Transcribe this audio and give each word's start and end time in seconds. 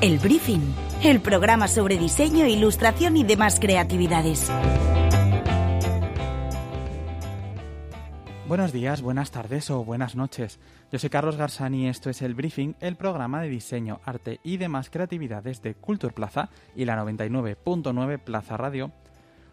El 0.00 0.20
Briefing, 0.20 0.60
el 1.02 1.20
programa 1.20 1.66
sobre 1.66 1.98
diseño, 1.98 2.46
ilustración 2.46 3.16
y 3.16 3.24
demás 3.24 3.58
creatividades. 3.58 4.48
Buenos 8.46 8.72
días, 8.72 9.02
buenas 9.02 9.32
tardes 9.32 9.68
o 9.72 9.84
buenas 9.84 10.14
noches. 10.14 10.60
Yo 10.92 11.00
soy 11.00 11.10
Carlos 11.10 11.36
Garzani 11.36 11.86
y 11.86 11.88
esto 11.88 12.10
es 12.10 12.22
El 12.22 12.36
Briefing, 12.36 12.74
el 12.78 12.94
programa 12.94 13.42
de 13.42 13.48
diseño, 13.48 13.98
arte 14.04 14.38
y 14.44 14.58
demás 14.58 14.88
creatividades 14.88 15.62
de 15.62 15.74
Culture 15.74 16.14
Plaza 16.14 16.48
y 16.76 16.84
la 16.84 16.96
99.9 17.02 18.20
Plaza 18.20 18.56
Radio. 18.56 18.92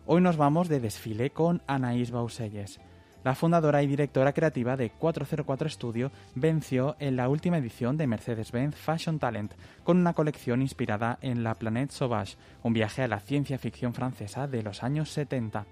Hoy 0.06 0.22
nos 0.22 0.38
vamos 0.38 0.70
de 0.70 0.80
desfile 0.80 1.32
con 1.32 1.64
Anaís 1.66 2.12
Bauselles. 2.12 2.80
La 3.26 3.34
fundadora 3.34 3.82
y 3.82 3.88
directora 3.88 4.34
creativa 4.34 4.78
de 4.78 4.92
404 4.92 5.68
Studio 5.68 6.12
venció 6.36 6.96
en 7.00 7.16
la 7.16 7.28
última 7.28 7.58
edición 7.58 7.98
de 7.98 8.06
Mercedes-Benz 8.06 8.76
Fashion 8.76 9.18
Talent 9.18 9.52
con 9.84 9.98
una 9.98 10.14
colección 10.14 10.62
inspirada 10.62 11.18
en 11.24 11.44
La 11.44 11.56
Planète 11.56 11.92
Sauvage, 11.92 12.38
un 12.62 12.74
viaje 12.74 13.02
a 13.02 13.08
la 13.08 13.20
ciencia 13.20 13.58
ficción 13.58 13.96
francesa 13.96 14.46
de 14.46 14.62
los 14.62 14.84
años 14.84 15.10
70. 15.10 15.66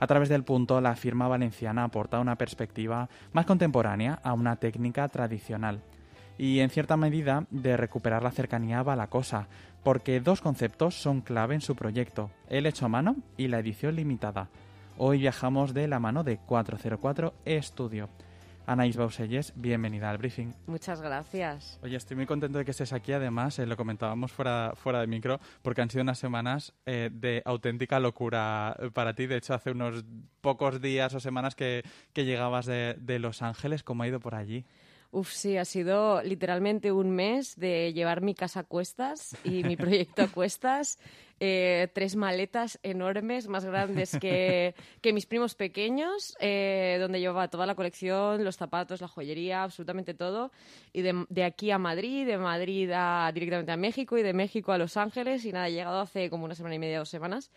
A 0.00 0.06
través 0.06 0.30
del 0.30 0.42
punto, 0.42 0.80
la 0.80 0.96
firma 0.96 1.28
valenciana 1.28 1.84
aporta 1.84 2.18
una 2.18 2.36
perspectiva 2.36 3.10
más 3.34 3.44
contemporánea 3.44 4.18
a 4.22 4.32
una 4.32 4.56
técnica 4.56 5.06
tradicional 5.08 5.82
y 6.38 6.60
en 6.60 6.70
cierta 6.70 6.96
medida 6.96 7.44
de 7.50 7.76
recuperar 7.76 8.22
la 8.22 8.30
cercanía 8.30 8.80
a 8.80 8.96
la 8.96 9.08
cosa, 9.08 9.48
porque 9.84 10.20
dos 10.20 10.40
conceptos 10.40 10.94
son 10.94 11.20
clave 11.20 11.56
en 11.56 11.60
su 11.60 11.76
proyecto, 11.76 12.30
el 12.48 12.64
hecho 12.64 12.86
a 12.86 12.88
mano 12.88 13.16
y 13.36 13.48
la 13.48 13.58
edición 13.58 13.96
limitada. 13.96 14.48
Hoy 14.98 15.18
viajamos 15.18 15.74
de 15.74 15.88
la 15.88 15.98
mano 15.98 16.24
de 16.24 16.38
404 16.38 17.34
Estudio. 17.44 18.08
Anaís 18.64 18.96
Bauselles, 18.96 19.52
bienvenida 19.54 20.08
al 20.08 20.16
briefing. 20.16 20.54
Muchas 20.66 21.02
gracias. 21.02 21.78
Oye, 21.82 21.96
estoy 21.96 22.16
muy 22.16 22.24
contento 22.24 22.56
de 22.56 22.64
que 22.64 22.70
estés 22.70 22.94
aquí. 22.94 23.12
Además, 23.12 23.58
eh, 23.58 23.66
lo 23.66 23.76
comentábamos 23.76 24.32
fuera, 24.32 24.72
fuera 24.74 25.02
de 25.02 25.06
micro, 25.06 25.38
porque 25.60 25.82
han 25.82 25.90
sido 25.90 26.00
unas 26.00 26.18
semanas 26.18 26.72
eh, 26.86 27.10
de 27.12 27.42
auténtica 27.44 28.00
locura 28.00 28.74
eh, 28.80 28.90
para 28.90 29.14
ti. 29.14 29.26
De 29.26 29.36
hecho, 29.36 29.52
hace 29.52 29.70
unos 29.70 30.02
pocos 30.40 30.80
días 30.80 31.12
o 31.14 31.20
semanas 31.20 31.54
que, 31.54 31.84
que 32.14 32.24
llegabas 32.24 32.64
de, 32.64 32.96
de 32.98 33.18
Los 33.18 33.42
Ángeles. 33.42 33.82
¿Cómo 33.82 34.02
ha 34.02 34.08
ido 34.08 34.18
por 34.18 34.34
allí? 34.34 34.64
Uf, 35.10 35.30
sí, 35.30 35.56
ha 35.56 35.64
sido 35.64 36.22
literalmente 36.22 36.90
un 36.90 37.10
mes 37.10 37.56
de 37.56 37.92
llevar 37.92 38.22
mi 38.22 38.34
casa 38.34 38.60
a 38.60 38.64
cuestas 38.64 39.36
y 39.44 39.62
mi 39.62 39.76
proyecto 39.76 40.22
a 40.22 40.28
cuestas. 40.28 40.98
Eh, 41.38 41.88
tres 41.92 42.16
maletas 42.16 42.78
enormes, 42.82 43.46
más 43.46 43.64
grandes 43.64 44.16
que, 44.18 44.74
que 45.02 45.12
mis 45.12 45.26
primos 45.26 45.54
pequeños, 45.54 46.34
eh, 46.40 46.96
donde 46.98 47.20
llevaba 47.20 47.48
toda 47.48 47.66
la 47.66 47.74
colección, 47.74 48.42
los 48.42 48.56
zapatos, 48.56 49.02
la 49.02 49.08
joyería, 49.08 49.62
absolutamente 49.62 50.14
todo. 50.14 50.50
Y 50.92 51.02
de, 51.02 51.26
de 51.28 51.44
aquí 51.44 51.70
a 51.70 51.78
Madrid, 51.78 52.26
de 52.26 52.38
Madrid 52.38 52.90
a, 52.94 53.30
directamente 53.34 53.72
a 53.72 53.76
México 53.76 54.16
y 54.16 54.22
de 54.22 54.32
México 54.32 54.72
a 54.72 54.78
Los 54.78 54.96
Ángeles. 54.96 55.44
Y 55.44 55.52
nada, 55.52 55.68
he 55.68 55.72
llegado 55.72 56.00
hace 56.00 56.30
como 56.30 56.46
una 56.46 56.54
semana 56.54 56.74
y 56.74 56.78
media, 56.78 56.98
dos 56.98 57.10
semanas 57.10 57.50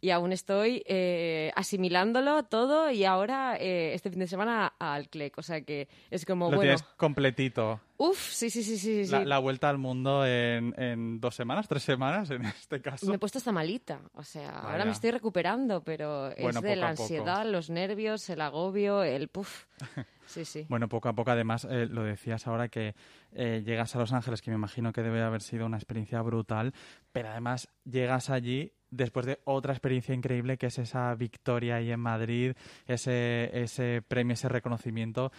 y 0.00 0.10
aún 0.10 0.32
estoy 0.32 0.82
eh, 0.86 1.50
asimilándolo 1.56 2.44
todo 2.44 2.90
y 2.90 3.04
ahora 3.04 3.56
eh, 3.58 3.94
este 3.94 4.10
fin 4.10 4.20
de 4.20 4.26
semana 4.26 4.74
al 4.78 5.08
CLEC. 5.08 5.38
O 5.38 5.42
sea 5.42 5.62
que 5.62 5.88
es 6.10 6.24
como, 6.24 6.46
Lo 6.50 6.56
bueno... 6.56 6.62
tienes 6.62 6.82
completito. 6.96 7.80
Uf, 7.98 8.30
sí, 8.30 8.50
sí, 8.50 8.62
sí, 8.62 8.78
sí. 8.78 9.04
sí. 9.06 9.10
La, 9.10 9.24
la 9.24 9.38
vuelta 9.38 9.70
al 9.70 9.78
mundo 9.78 10.26
en, 10.26 10.74
en, 10.76 11.20
dos 11.20 11.34
semanas, 11.34 11.66
tres 11.68 11.82
semanas 11.82 12.30
en 12.30 12.44
este 12.44 12.80
caso. 12.82 13.06
Me 13.06 13.14
he 13.16 13.18
puesto 13.18 13.38
esta 13.38 13.52
malita. 13.52 14.00
O 14.14 14.22
sea, 14.22 14.50
Vaya. 14.50 14.70
ahora 14.72 14.84
me 14.84 14.90
estoy 14.92 15.10
recuperando, 15.12 15.82
pero 15.82 16.30
Bueno, 16.40 16.58
es 16.58 16.62
de 16.62 16.76
la 16.76 16.90
poco. 16.90 17.02
ansiedad, 17.02 17.46
los 17.46 17.70
nervios, 17.70 18.28
el 18.28 18.40
agobio, 18.40 19.02
el 19.02 19.28
puf. 19.28 19.66
Sí, 20.26 20.44
sí. 20.44 20.66
Bueno, 20.68 20.88
poco 20.88 21.08
a 21.08 21.12
poco, 21.12 21.30
además, 21.30 21.64
eh, 21.70 21.86
lo 21.88 22.02
decías 22.02 22.48
ahora 22.48 22.66
que 22.68 22.96
eh, 23.30 23.62
llegas 23.64 23.94
a 23.94 24.00
Los 24.00 24.12
Ángeles, 24.12 24.42
que 24.42 24.50
me 24.50 24.56
imagino 24.56 24.92
que 24.92 25.00
debe 25.02 25.22
haber 25.22 25.40
sido 25.40 25.66
una 25.66 25.76
experiencia 25.76 26.20
brutal, 26.20 26.74
pero 27.12 27.28
además 27.28 27.68
llegas 27.84 28.28
allí 28.28 28.72
después 28.90 29.24
de 29.24 29.38
otra 29.44 29.72
experiencia 29.72 30.16
increíble 30.16 30.58
que 30.58 30.66
es 30.66 30.78
esa 30.80 31.14
victoria 31.14 31.76
ahí 31.76 31.92
en 31.92 32.00
Madrid, 32.00 32.54
ese, 32.86 33.50
ese 33.52 34.02
premio, 34.02 34.34
ese 34.34 34.48
reconocimiento 34.48 35.30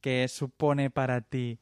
que 0.00 0.28
supone 0.28 0.90
para 0.90 1.22
ti, 1.22 1.58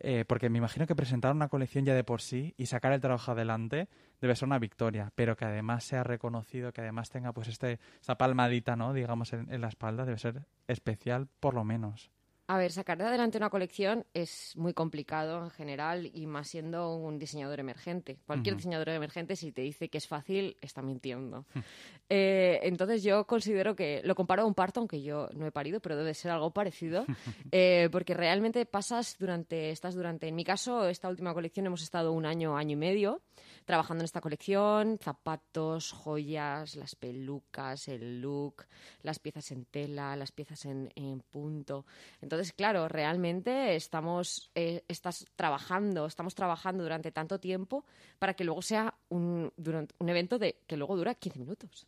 eh, 0.00 0.24
porque 0.26 0.48
me 0.48 0.58
imagino 0.58 0.86
que 0.86 0.94
presentar 0.94 1.32
una 1.34 1.48
colección 1.48 1.84
ya 1.84 1.94
de 1.94 2.04
por 2.04 2.20
sí 2.20 2.54
y 2.56 2.66
sacar 2.66 2.92
el 2.92 3.00
trabajo 3.00 3.32
adelante 3.32 3.88
debe 4.20 4.36
ser 4.36 4.46
una 4.46 4.58
victoria, 4.58 5.12
pero 5.14 5.36
que 5.36 5.44
además 5.44 5.84
sea 5.84 6.04
reconocido, 6.04 6.72
que 6.72 6.80
además 6.80 7.10
tenga 7.10 7.32
pues 7.32 7.48
este, 7.48 7.78
esa 8.00 8.16
palmadita, 8.16 8.76
¿no? 8.76 8.92
digamos, 8.92 9.32
en 9.32 9.60
la 9.60 9.68
espalda, 9.68 10.04
debe 10.04 10.18
ser 10.18 10.46
especial 10.66 11.28
por 11.40 11.54
lo 11.54 11.64
menos. 11.64 12.10
A 12.50 12.56
ver, 12.56 12.72
sacar 12.72 12.96
de 12.96 13.04
adelante 13.04 13.36
una 13.36 13.50
colección 13.50 14.06
es 14.14 14.56
muy 14.56 14.72
complicado 14.72 15.44
en 15.44 15.50
general 15.50 16.10
y 16.14 16.26
más 16.26 16.48
siendo 16.48 16.96
un 16.96 17.18
diseñador 17.18 17.60
emergente. 17.60 18.16
Cualquier 18.26 18.54
Ujú. 18.54 18.60
diseñador 18.60 18.88
emergente, 18.88 19.36
si 19.36 19.52
te 19.52 19.60
dice 19.60 19.90
que 19.90 19.98
es 19.98 20.08
fácil, 20.08 20.56
está 20.62 20.80
mintiendo. 20.82 21.44
Eh, 22.10 22.60
entonces 22.62 23.02
yo 23.02 23.26
considero 23.26 23.76
que 23.76 24.00
lo 24.02 24.14
comparo 24.14 24.40
a 24.42 24.46
un 24.46 24.54
parto, 24.54 24.80
aunque 24.80 25.02
yo 25.02 25.28
no 25.34 25.46
he 25.46 25.52
parido, 25.52 25.78
pero 25.80 25.94
debe 25.94 26.14
ser 26.14 26.30
algo 26.30 26.52
parecido, 26.52 27.04
eh, 27.52 27.90
porque 27.92 28.14
realmente 28.14 28.64
pasas 28.64 29.18
durante, 29.18 29.68
estás 29.68 29.94
durante, 29.94 30.26
en 30.26 30.34
mi 30.34 30.42
caso, 30.42 30.88
esta 30.88 31.10
última 31.10 31.34
colección 31.34 31.66
hemos 31.66 31.82
estado 31.82 32.12
un 32.12 32.24
año, 32.24 32.56
año 32.56 32.72
y 32.72 32.76
medio 32.76 33.20
trabajando 33.68 34.00
en 34.00 34.06
esta 34.06 34.22
colección, 34.22 34.98
zapatos, 34.98 35.92
joyas, 35.92 36.74
las 36.74 36.94
pelucas, 36.94 37.86
el 37.88 38.22
look, 38.22 38.64
las 39.02 39.18
piezas 39.18 39.50
en 39.52 39.66
tela, 39.66 40.16
las 40.16 40.32
piezas 40.32 40.64
en, 40.64 40.90
en 40.94 41.20
punto. 41.20 41.84
Entonces, 42.22 42.54
claro, 42.54 42.88
realmente 42.88 43.76
estamos 43.76 44.50
eh, 44.54 44.84
estás 44.88 45.26
trabajando, 45.36 46.06
estamos 46.06 46.34
trabajando 46.34 46.82
durante 46.82 47.12
tanto 47.12 47.38
tiempo 47.38 47.84
para 48.18 48.32
que 48.32 48.44
luego 48.44 48.62
sea 48.62 48.94
un, 49.10 49.52
durante, 49.58 49.94
un 49.98 50.08
evento 50.08 50.38
de, 50.38 50.56
que 50.66 50.78
luego 50.78 50.96
dura 50.96 51.14
15 51.14 51.38
minutos. 51.38 51.86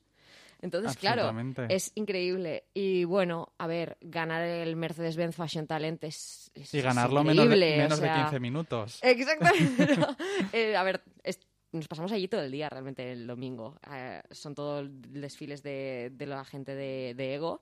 Entonces, 0.63 0.91
claro, 1.01 1.23
es 1.71 1.93
increíble. 1.95 2.65
Y 2.75 3.05
bueno, 3.05 3.55
a 3.57 3.67
ver, 3.67 3.97
ganar 4.03 4.43
el 4.43 4.77
Mercedes-Benz 4.77 5.35
Fashion 5.35 5.67
Talent 5.67 6.05
es, 6.05 6.51
es 6.55 6.75
Y 6.75 6.79
es 6.81 6.85
ganarlo 6.85 7.25
menos, 7.25 7.49
de, 7.49 7.55
o 7.55 7.79
menos 7.79 7.99
de 8.01 8.07
sea, 8.07 8.15
15 8.25 8.41
minutos. 8.41 8.99
Exactamente. 9.03 9.89
Eh, 10.53 10.77
a 10.77 10.83
ver, 10.83 11.03
es- 11.23 11.41
nos 11.73 11.89
pasamos 11.89 12.13
allí 12.13 12.29
todo 12.29 12.43
el 12.43 12.51
día 12.51 12.69
realmente 12.69 13.13
el 13.13 13.27
domingo. 13.27 13.79
Eh, 13.93 14.23
son 14.31 14.55
todos 14.55 14.89
desfiles 14.91 15.63
de, 15.63 16.11
de 16.13 16.27
la 16.27 16.45
gente 16.45 16.75
de, 16.75 17.15
de 17.15 17.35
Ego. 17.35 17.61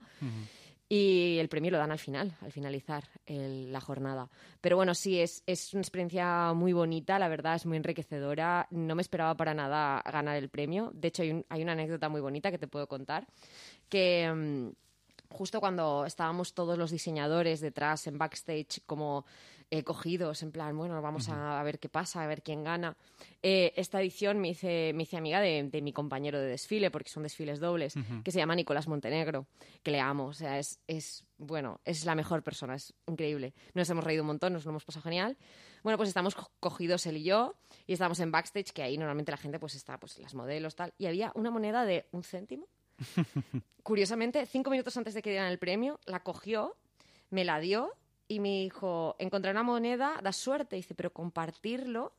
Y 0.90 1.36
el 1.38 1.50
premio 1.50 1.70
lo 1.70 1.76
dan 1.76 1.90
al 1.92 1.98
final, 1.98 2.34
al 2.40 2.50
finalizar 2.50 3.04
el- 3.26 3.70
la 3.70 3.80
jornada. 3.80 4.30
Pero 4.62 4.76
bueno, 4.76 4.94
sí, 4.94 5.20
es, 5.20 5.42
es 5.46 5.74
una 5.74 5.82
experiencia 5.82 6.54
muy 6.54 6.72
bonita, 6.72 7.18
la 7.18 7.28
verdad, 7.28 7.56
es 7.56 7.66
muy 7.66 7.76
enriquecedora. 7.76 8.66
No 8.70 8.94
me 8.94 9.02
esperaba 9.02 9.36
para 9.36 9.52
nada 9.52 10.02
ganar 10.10 10.36
el 10.38 10.48
premio. 10.48 10.90
De 10.94 11.08
hecho, 11.08 11.22
hay, 11.22 11.30
un- 11.32 11.44
hay 11.50 11.62
una 11.62 11.72
anécdota 11.72 12.08
muy 12.08 12.22
bonita 12.22 12.50
que 12.50 12.56
te 12.58 12.68
puedo 12.68 12.86
contar. 12.86 13.26
Que 13.90 14.32
mm, 14.34 14.70
justo 15.36 15.60
cuando 15.60 16.06
estábamos 16.06 16.54
todos 16.54 16.78
los 16.78 16.90
diseñadores 16.90 17.60
detrás 17.60 18.06
en 18.06 18.16
backstage, 18.16 18.80
como 18.86 19.26
eh, 19.70 19.84
cogidos, 19.84 20.42
en 20.42 20.50
plan, 20.52 20.76
bueno, 20.76 21.00
vamos 21.02 21.28
a, 21.28 21.60
a 21.60 21.62
ver 21.62 21.78
qué 21.78 21.88
pasa, 21.88 22.22
a 22.22 22.26
ver 22.26 22.42
quién 22.42 22.64
gana. 22.64 22.96
Eh, 23.42 23.72
esta 23.76 24.00
edición 24.00 24.38
me 24.38 24.48
hice, 24.48 24.92
me 24.94 25.02
hice 25.02 25.16
amiga 25.16 25.40
de, 25.40 25.62
de 25.64 25.82
mi 25.82 25.92
compañero 25.92 26.40
de 26.40 26.46
desfile, 26.46 26.90
porque 26.90 27.10
son 27.10 27.22
desfiles 27.22 27.60
dobles, 27.60 27.94
que 28.24 28.30
se 28.30 28.38
llama 28.38 28.54
Nicolás 28.54 28.88
Montenegro, 28.88 29.46
que 29.82 29.90
le 29.90 30.00
amo. 30.00 30.26
O 30.26 30.32
sea, 30.32 30.58
es, 30.58 30.80
es, 30.86 31.24
bueno, 31.36 31.80
es 31.84 32.04
la 32.06 32.14
mejor 32.14 32.42
persona, 32.42 32.74
es 32.76 32.94
increíble. 33.06 33.52
Nos 33.74 33.90
hemos 33.90 34.04
reído 34.04 34.22
un 34.22 34.28
montón, 34.28 34.52
nos 34.54 34.64
lo 34.64 34.70
hemos 34.70 34.84
pasado 34.84 35.02
genial. 35.02 35.36
Bueno, 35.82 35.96
pues 35.98 36.08
estamos 36.08 36.34
co- 36.34 36.50
cogidos 36.60 37.06
él 37.06 37.18
y 37.18 37.24
yo, 37.24 37.54
y 37.86 37.92
estábamos 37.92 38.20
en 38.20 38.30
backstage, 38.32 38.72
que 38.72 38.82
ahí 38.82 38.96
normalmente 38.96 39.30
la 39.32 39.36
gente 39.38 39.58
pues 39.58 39.74
está, 39.74 39.98
pues 39.98 40.18
las 40.18 40.34
modelos, 40.34 40.74
tal, 40.76 40.94
y 40.98 41.06
había 41.06 41.30
una 41.34 41.50
moneda 41.50 41.84
de 41.84 42.06
un 42.12 42.22
céntimo. 42.22 42.66
Curiosamente, 43.82 44.44
cinco 44.46 44.70
minutos 44.70 44.96
antes 44.96 45.14
de 45.14 45.22
que 45.22 45.30
dieran 45.30 45.48
el 45.50 45.58
premio, 45.58 45.98
la 46.04 46.22
cogió, 46.22 46.76
me 47.30 47.44
la 47.44 47.58
dio 47.60 47.92
y 48.28 48.40
me 48.40 48.60
dijo, 48.60 49.16
encontré 49.18 49.50
una 49.50 49.62
moneda, 49.62 50.20
da 50.22 50.32
suerte. 50.32 50.76
Dice, 50.76 50.94
pero 50.94 51.12
compartirlo, 51.12 52.12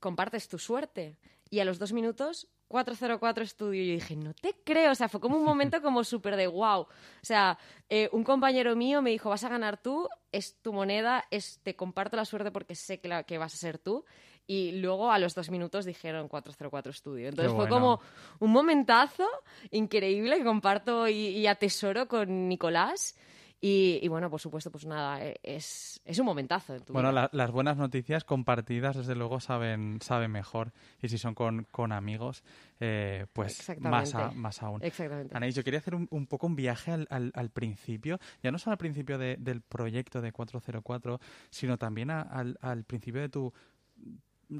compartes 0.00 0.48
tu 0.48 0.58
suerte. 0.58 1.16
Y 1.48 1.60
a 1.60 1.64
los 1.64 1.78
dos 1.78 1.92
minutos, 1.92 2.48
404 2.66 3.44
estudio. 3.44 3.82
Y 3.82 3.88
yo 3.88 3.94
dije, 3.94 4.16
no 4.16 4.34
te 4.34 4.54
creo. 4.64 4.90
O 4.90 4.94
sea, 4.96 5.08
fue 5.08 5.20
como 5.20 5.36
un 5.36 5.44
momento 5.44 5.80
como 5.82 6.02
súper 6.02 6.36
de 6.36 6.48
wow. 6.48 6.80
O 6.80 6.88
sea, 7.22 7.56
eh, 7.88 8.08
un 8.12 8.24
compañero 8.24 8.74
mío 8.74 9.00
me 9.00 9.10
dijo, 9.10 9.30
vas 9.30 9.44
a 9.44 9.48
ganar 9.48 9.80
tú, 9.80 10.08
es 10.32 10.60
tu 10.60 10.72
moneda, 10.72 11.24
es, 11.30 11.60
te 11.62 11.76
comparto 11.76 12.16
la 12.16 12.24
suerte 12.24 12.50
porque 12.50 12.74
sé 12.74 13.00
que, 13.00 13.08
la, 13.08 13.22
que 13.22 13.38
vas 13.38 13.54
a 13.54 13.58
ser 13.58 13.78
tú. 13.78 14.04
Y 14.44 14.72
luego 14.72 15.12
a 15.12 15.18
los 15.18 15.34
dos 15.34 15.50
minutos 15.50 15.84
dijeron 15.84 16.26
404 16.26 16.90
estudio. 16.90 17.28
Entonces 17.28 17.52
Qué 17.52 17.56
fue 17.56 17.68
bueno. 17.68 17.98
como 17.98 18.00
un 18.40 18.50
momentazo 18.50 19.28
increíble 19.70 20.38
que 20.38 20.44
comparto 20.44 21.06
y, 21.06 21.28
y 21.28 21.46
atesoro 21.46 22.08
con 22.08 22.48
Nicolás. 22.48 23.14
Y, 23.60 23.98
y 24.02 24.06
bueno, 24.08 24.30
por 24.30 24.40
supuesto, 24.40 24.70
pues 24.70 24.86
nada, 24.86 25.20
eh, 25.24 25.34
es, 25.42 26.00
es 26.04 26.18
un 26.20 26.26
momentazo. 26.26 26.76
En 26.76 26.82
tu 26.84 26.92
Bueno, 26.92 27.10
vida. 27.10 27.22
la- 27.22 27.30
las 27.32 27.50
buenas 27.50 27.76
noticias 27.76 28.22
compartidas, 28.22 28.96
desde 28.96 29.16
luego, 29.16 29.40
saben, 29.40 29.98
saben 30.00 30.30
mejor. 30.30 30.72
Y 31.02 31.08
si 31.08 31.18
son 31.18 31.34
con, 31.34 31.64
con 31.72 31.90
amigos, 31.90 32.44
eh, 32.78 33.26
pues 33.32 33.68
más, 33.80 34.14
a- 34.14 34.30
más 34.30 34.62
aún. 34.62 34.80
Exactamente. 34.82 35.36
Anaís, 35.36 35.56
yo 35.56 35.64
quería 35.64 35.80
hacer 35.80 35.96
un, 35.96 36.06
un 36.12 36.28
poco 36.28 36.46
un 36.46 36.54
viaje 36.54 36.92
al, 36.92 37.08
al- 37.10 37.32
al 37.34 37.50
principio, 37.50 38.20
ya 38.44 38.52
no 38.52 38.58
solo 38.60 38.72
al 38.72 38.78
principio 38.78 39.18
de- 39.18 39.36
del 39.38 39.60
proyecto 39.60 40.20
de 40.20 40.30
404, 40.30 41.18
sino 41.50 41.78
también 41.78 42.10
a- 42.10 42.22
al, 42.22 42.58
al 42.60 42.84
principio 42.84 43.20
de 43.20 43.28
tu 43.28 43.52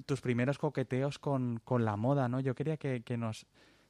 tus 0.04 0.20
primeros 0.20 0.58
coqueteos 0.58 1.18
con, 1.18 1.60
con 1.64 1.84
la 1.86 1.96
moda, 1.96 2.28
¿no? 2.28 2.40
Yo 2.40 2.54
quería 2.54 2.76
que, 2.76 3.02
que 3.02 3.16
nos 3.16 3.46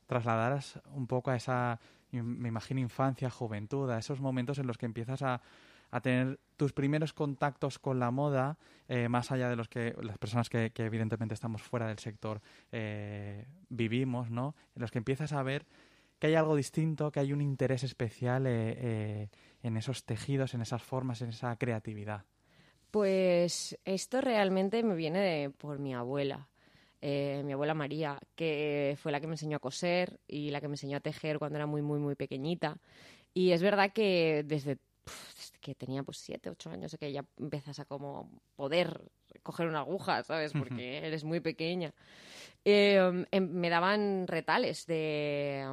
trasladaras 0.07 0.79
un 0.93 1.09
poco 1.09 1.31
a 1.33 1.37
esa, 1.37 1.81
me 2.13 2.49
imagino, 2.49 2.81
infancia, 2.81 3.31
juventud, 3.31 3.91
a 3.91 3.99
esos 3.99 4.21
momentos 4.21 4.59
en 4.59 4.67
los 4.67 4.79
que 4.79 4.87
empiezas 4.87 5.23
a, 5.23 5.41
tener 6.03 6.39
tus 6.59 6.75
primeros 6.75 7.15
contactos 7.15 7.79
con 7.79 7.99
la 7.99 8.11
moda, 8.11 8.59
eh, 8.89 9.09
más 9.09 9.33
allá 9.33 9.49
de 9.49 9.57
los 9.57 9.69
que 9.69 9.95
las 10.03 10.19
personas 10.19 10.51
que, 10.51 10.71
que 10.71 10.85
evidentemente 10.85 11.33
estamos 11.33 11.63
fuera 11.63 11.87
del 11.87 11.99
sector 11.99 12.43
eh, 12.73 13.47
vivimos, 13.71 14.31
¿no? 14.31 14.55
En 14.77 14.83
los 14.83 14.91
que 14.91 14.99
empiezas 14.99 15.33
a 15.33 15.43
ver 15.43 15.65
que 16.19 16.27
hay 16.27 16.35
algo 16.35 16.57
distinto, 16.57 17.11
que 17.11 17.21
hay 17.21 17.33
un 17.33 17.41
interés 17.41 17.85
especial 17.85 18.45
eh, 18.47 19.31
en 19.63 19.77
esos 19.77 20.05
tejidos, 20.05 20.53
en 20.55 20.61
esas 20.61 20.83
formas, 20.83 21.23
en 21.23 21.31
esa 21.31 21.57
creatividad. 21.57 22.25
Pues 22.91 23.79
esto 23.85 24.21
realmente 24.21 24.83
me 24.83 24.95
viene 24.95 25.21
de, 25.21 25.51
por 25.51 25.79
mi 25.79 25.95
abuela. 25.95 26.49
Eh, 27.01 27.43
mi 27.45 27.53
abuela 27.53 27.75
María, 27.75 28.19
que 28.35 28.97
fue 29.01 29.13
la 29.13 29.21
que 29.21 29.27
me 29.27 29.35
enseñó 29.35 29.59
a 29.59 29.61
coser 29.61 30.19
y 30.27 30.51
la 30.51 30.61
que 30.61 30.69
me 30.69 30.75
enseñó 30.75 30.97
a 30.97 31.01
tejer 31.01 31.39
cuando 31.39 31.57
era 31.57 31.67
muy, 31.67 31.83
muy, 31.83 31.99
muy 31.99 32.15
pequeñita. 32.15 32.79
Y 33.35 33.53
es 33.53 33.63
verdad 33.63 33.93
que 33.93 34.45
desde, 34.45 34.79
que 35.61 35.75
tenía 35.75 36.03
pues 36.03 36.19
siete, 36.19 36.51
ocho 36.51 36.71
años, 36.71 36.97
que 36.99 37.13
ya 37.13 37.25
empiezas 37.39 37.79
a 37.79 37.85
como 37.85 38.31
poder 38.57 39.01
coger 39.43 39.69
una 39.69 39.81
aguja, 39.81 40.23
¿sabes? 40.25 40.53
Porque 40.53 40.99
eres 40.99 41.25
muy 41.25 41.41
pequeña. 41.41 41.95
Eh, 42.65 43.27
em, 43.31 43.49
me 43.51 43.71
daban 43.71 44.27
retales 44.27 44.87
de, 44.87 45.65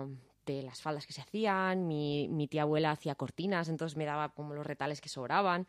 de 0.46 0.64
las 0.64 0.82
faldas 0.82 1.06
que 1.06 1.14
se 1.14 1.22
hacían, 1.22 1.88
mi, 1.88 2.28
mi, 2.28 2.48
tía 2.48 2.64
abuela 2.64 2.92
hacía 2.92 3.16
cortinas, 3.16 3.70
entonces 3.70 3.98
me 3.98 4.06
daba 4.06 4.30
como 4.30 4.54
los 4.54 4.66
retales 4.66 5.02
que 5.02 5.10
sobraban 5.10 5.68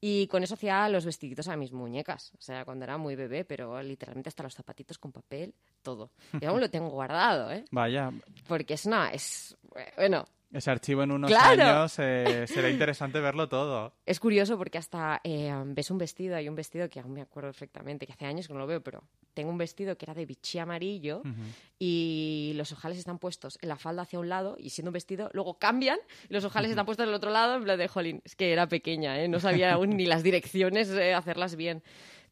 y 0.00 0.26
con 0.26 0.42
eso 0.42 0.54
hacía 0.54 0.88
los 0.88 1.04
vestiditos 1.04 1.48
a 1.48 1.56
mis 1.56 1.72
muñecas, 1.72 2.32
o 2.38 2.42
sea, 2.42 2.64
cuando 2.64 2.84
era 2.84 2.98
muy 2.98 3.16
bebé, 3.16 3.44
pero 3.44 3.82
literalmente 3.82 4.28
hasta 4.28 4.42
los 4.42 4.54
zapatitos 4.54 4.98
con 4.98 5.12
papel, 5.12 5.54
todo. 5.82 6.10
Y 6.40 6.44
aún 6.44 6.60
lo 6.60 6.68
tengo 6.68 6.90
guardado, 6.90 7.50
¿eh? 7.50 7.64
Vaya. 7.70 8.12
Porque 8.46 8.74
es 8.74 8.84
una, 8.84 9.10
es, 9.10 9.56
bueno, 9.96 10.26
ese 10.52 10.70
archivo 10.70 11.02
en 11.02 11.10
unos 11.10 11.30
claro. 11.30 11.62
años 11.62 11.98
eh, 11.98 12.46
será 12.46 12.70
interesante 12.70 13.20
verlo 13.20 13.48
todo. 13.48 13.92
Es 14.06 14.20
curioso 14.20 14.56
porque 14.56 14.78
hasta 14.78 15.20
eh, 15.24 15.52
ves 15.66 15.90
un 15.90 15.98
vestido, 15.98 16.36
hay 16.36 16.48
un 16.48 16.54
vestido 16.54 16.88
que 16.88 17.00
aún 17.00 17.12
me 17.12 17.22
acuerdo 17.22 17.48
perfectamente, 17.48 18.06
que 18.06 18.12
hace 18.12 18.24
años 18.24 18.46
que 18.46 18.52
no 18.52 18.60
lo 18.60 18.66
veo, 18.66 18.80
pero 18.82 19.02
tengo 19.34 19.50
un 19.50 19.58
vestido 19.58 19.98
que 19.98 20.04
era 20.04 20.14
de 20.14 20.24
bichí 20.24 20.58
amarillo 20.58 21.18
uh 21.18 21.28
-huh. 21.28 21.52
y 21.78 22.52
los 22.56 22.72
ojales 22.72 22.98
están 22.98 23.18
puestos 23.18 23.58
en 23.60 23.68
la 23.68 23.76
falda 23.76 24.02
hacia 24.02 24.18
un 24.18 24.28
lado 24.28 24.56
y 24.58 24.70
siendo 24.70 24.90
un 24.90 24.94
vestido, 24.94 25.28
luego 25.32 25.58
cambian 25.58 25.98
y 26.28 26.32
los 26.32 26.44
ojales 26.44 26.68
uh 26.68 26.70
-huh. 26.70 26.72
están 26.72 26.86
puestos 26.86 27.04
en 27.04 27.08
el 27.10 27.14
otro 27.14 27.30
lado 27.30 27.56
en 27.56 27.64
plan 27.64 27.78
de, 27.78 27.88
jolín, 27.88 28.22
es 28.24 28.36
que 28.36 28.52
era 28.52 28.68
pequeña, 28.68 29.20
¿eh? 29.20 29.28
no 29.28 29.40
sabía 29.40 29.72
aún 29.74 29.90
ni 29.90 30.06
las 30.06 30.22
direcciones, 30.22 30.90
hacerlas 30.90 31.56
bien. 31.56 31.82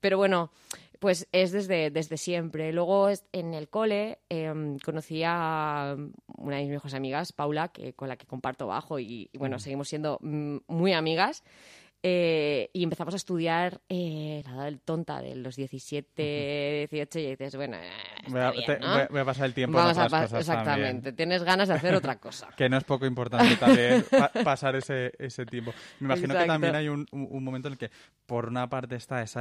Pero 0.00 0.18
bueno, 0.18 0.50
pues 1.00 1.28
es 1.32 1.52
desde, 1.52 1.90
desde 1.90 2.16
siempre. 2.16 2.72
Luego 2.72 3.08
en 3.32 3.54
el 3.54 3.68
cole 3.68 4.18
eh, 4.30 4.52
conocí 4.84 5.22
a 5.24 5.96
una 6.38 6.56
de 6.56 6.62
mis 6.62 6.72
mejores 6.72 6.94
amigas, 6.94 7.32
Paula, 7.32 7.68
que, 7.68 7.92
con 7.92 8.08
la 8.08 8.16
que 8.16 8.26
comparto 8.26 8.66
bajo 8.66 8.98
y, 8.98 9.30
y 9.32 9.38
bueno, 9.38 9.56
mm. 9.56 9.60
seguimos 9.60 9.88
siendo 9.88 10.18
muy 10.20 10.92
amigas. 10.92 11.44
Eh, 12.06 12.68
y 12.74 12.84
empezamos 12.84 13.14
a 13.14 13.16
estudiar 13.16 13.80
eh, 13.88 14.42
la 14.44 14.52
edad 14.52 14.64
del 14.66 14.78
tonta, 14.78 15.22
de 15.22 15.36
los 15.36 15.56
17, 15.56 16.86
18, 16.90 17.18
y 17.18 17.26
dices, 17.30 17.56
bueno, 17.56 17.78
eh, 17.78 17.90
voy, 18.28 18.40
a, 18.42 18.50
bien, 18.50 18.66
te, 18.66 18.78
¿no? 18.78 19.08
voy, 19.08 19.20
a, 19.20 19.24
pasar 19.24 19.46
el 19.46 19.54
tiempo 19.54 19.78
Vamos 19.78 19.96
en 19.96 20.02
otras 20.02 20.12
a 20.12 20.24
cosas 20.24 20.40
Exactamente, 20.40 20.96
también. 20.96 21.16
tienes 21.16 21.42
ganas 21.44 21.66
de 21.66 21.72
hacer 21.72 21.94
otra 21.94 22.16
cosa. 22.16 22.50
que 22.58 22.68
no 22.68 22.76
es 22.76 22.84
poco 22.84 23.06
importante 23.06 23.56
también 23.56 24.04
pa 24.10 24.30
pasar 24.44 24.76
ese, 24.76 25.12
ese 25.18 25.46
tiempo. 25.46 25.72
Me 25.98 26.08
imagino 26.08 26.34
Exacto. 26.34 26.42
que 26.42 26.48
también 26.48 26.74
hay 26.74 26.88
un, 26.88 27.06
un, 27.10 27.42
momento 27.42 27.68
en 27.68 27.72
el 27.72 27.78
que, 27.78 27.90
por 28.26 28.48
una 28.48 28.68
parte, 28.68 28.96
está 28.96 29.22
ese 29.22 29.40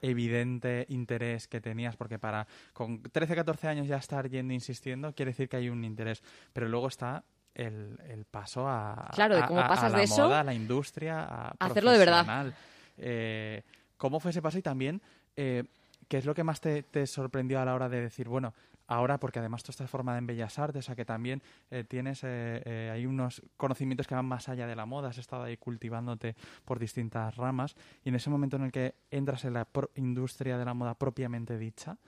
evidente 0.00 0.86
interés 0.88 1.46
que 1.46 1.60
tenías, 1.60 1.94
porque 1.96 2.18
para 2.18 2.46
con 2.72 3.02
13, 3.02 3.34
14 3.34 3.68
años 3.68 3.86
ya 3.86 3.98
estar 3.98 4.30
yendo 4.30 4.54
insistiendo, 4.54 5.12
quiere 5.12 5.32
decir 5.32 5.50
que 5.50 5.58
hay 5.58 5.68
un 5.68 5.84
interés, 5.84 6.22
pero 6.54 6.68
luego 6.68 6.88
está 6.88 7.22
el, 7.58 7.98
el, 8.08 8.24
paso 8.24 8.66
a, 8.66 9.10
claro, 9.12 9.36
de 9.36 9.44
cómo 9.46 9.60
a, 9.60 9.68
pasas 9.68 9.84
a 9.84 9.88
la 9.90 9.98
de 9.98 10.04
eso 10.04 10.24
moda, 10.24 10.40
a 10.40 10.44
la 10.44 10.54
industria, 10.54 11.24
a 11.24 11.54
hacerlo 11.58 11.90
de 11.90 11.98
verdad. 11.98 12.52
Eh, 12.96 13.62
¿Cómo 13.96 14.20
fue 14.20 14.30
ese 14.30 14.40
paso? 14.40 14.58
Y 14.58 14.62
también, 14.62 15.02
eh, 15.36 15.64
¿qué 16.08 16.18
es 16.18 16.24
lo 16.24 16.34
que 16.34 16.44
más 16.44 16.60
te, 16.60 16.84
te, 16.84 17.06
sorprendió 17.06 17.60
a 17.60 17.64
la 17.64 17.74
hora 17.74 17.88
de 17.88 18.00
decir, 18.00 18.28
bueno, 18.28 18.54
ahora, 18.88 19.20
porque 19.20 19.38
además 19.38 19.62
tú 19.62 19.70
estás 19.70 19.88
formada 19.88 20.18
en 20.18 20.26
Bellas 20.26 20.58
Artes, 20.58 20.84
o 20.84 20.86
sea 20.86 20.96
que 20.96 21.04
también 21.04 21.42
eh, 21.70 21.84
tienes, 21.84 22.20
eh, 22.24 22.90
hay 22.92 23.06
unos 23.06 23.42
conocimientos 23.56 24.06
que 24.06 24.14
van 24.14 24.24
más 24.24 24.48
allá 24.48 24.66
de 24.66 24.74
la 24.74 24.86
moda, 24.86 25.10
has 25.10 25.18
estado 25.18 25.44
ahí 25.44 25.56
cultivándote 25.56 26.34
por 26.64 26.78
distintas 26.78 27.36
ramas, 27.36 27.76
y 28.04 28.08
en 28.08 28.14
ese 28.14 28.30
momento 28.30 28.56
en 28.56 28.64
el 28.64 28.72
que 28.72 28.94
entras 29.10 29.44
en 29.44 29.52
la 29.52 29.68
industria 29.94 30.58
de 30.58 30.64
la 30.64 30.74
moda 30.74 30.94
propiamente 30.94 31.58
dicha, 31.58 31.98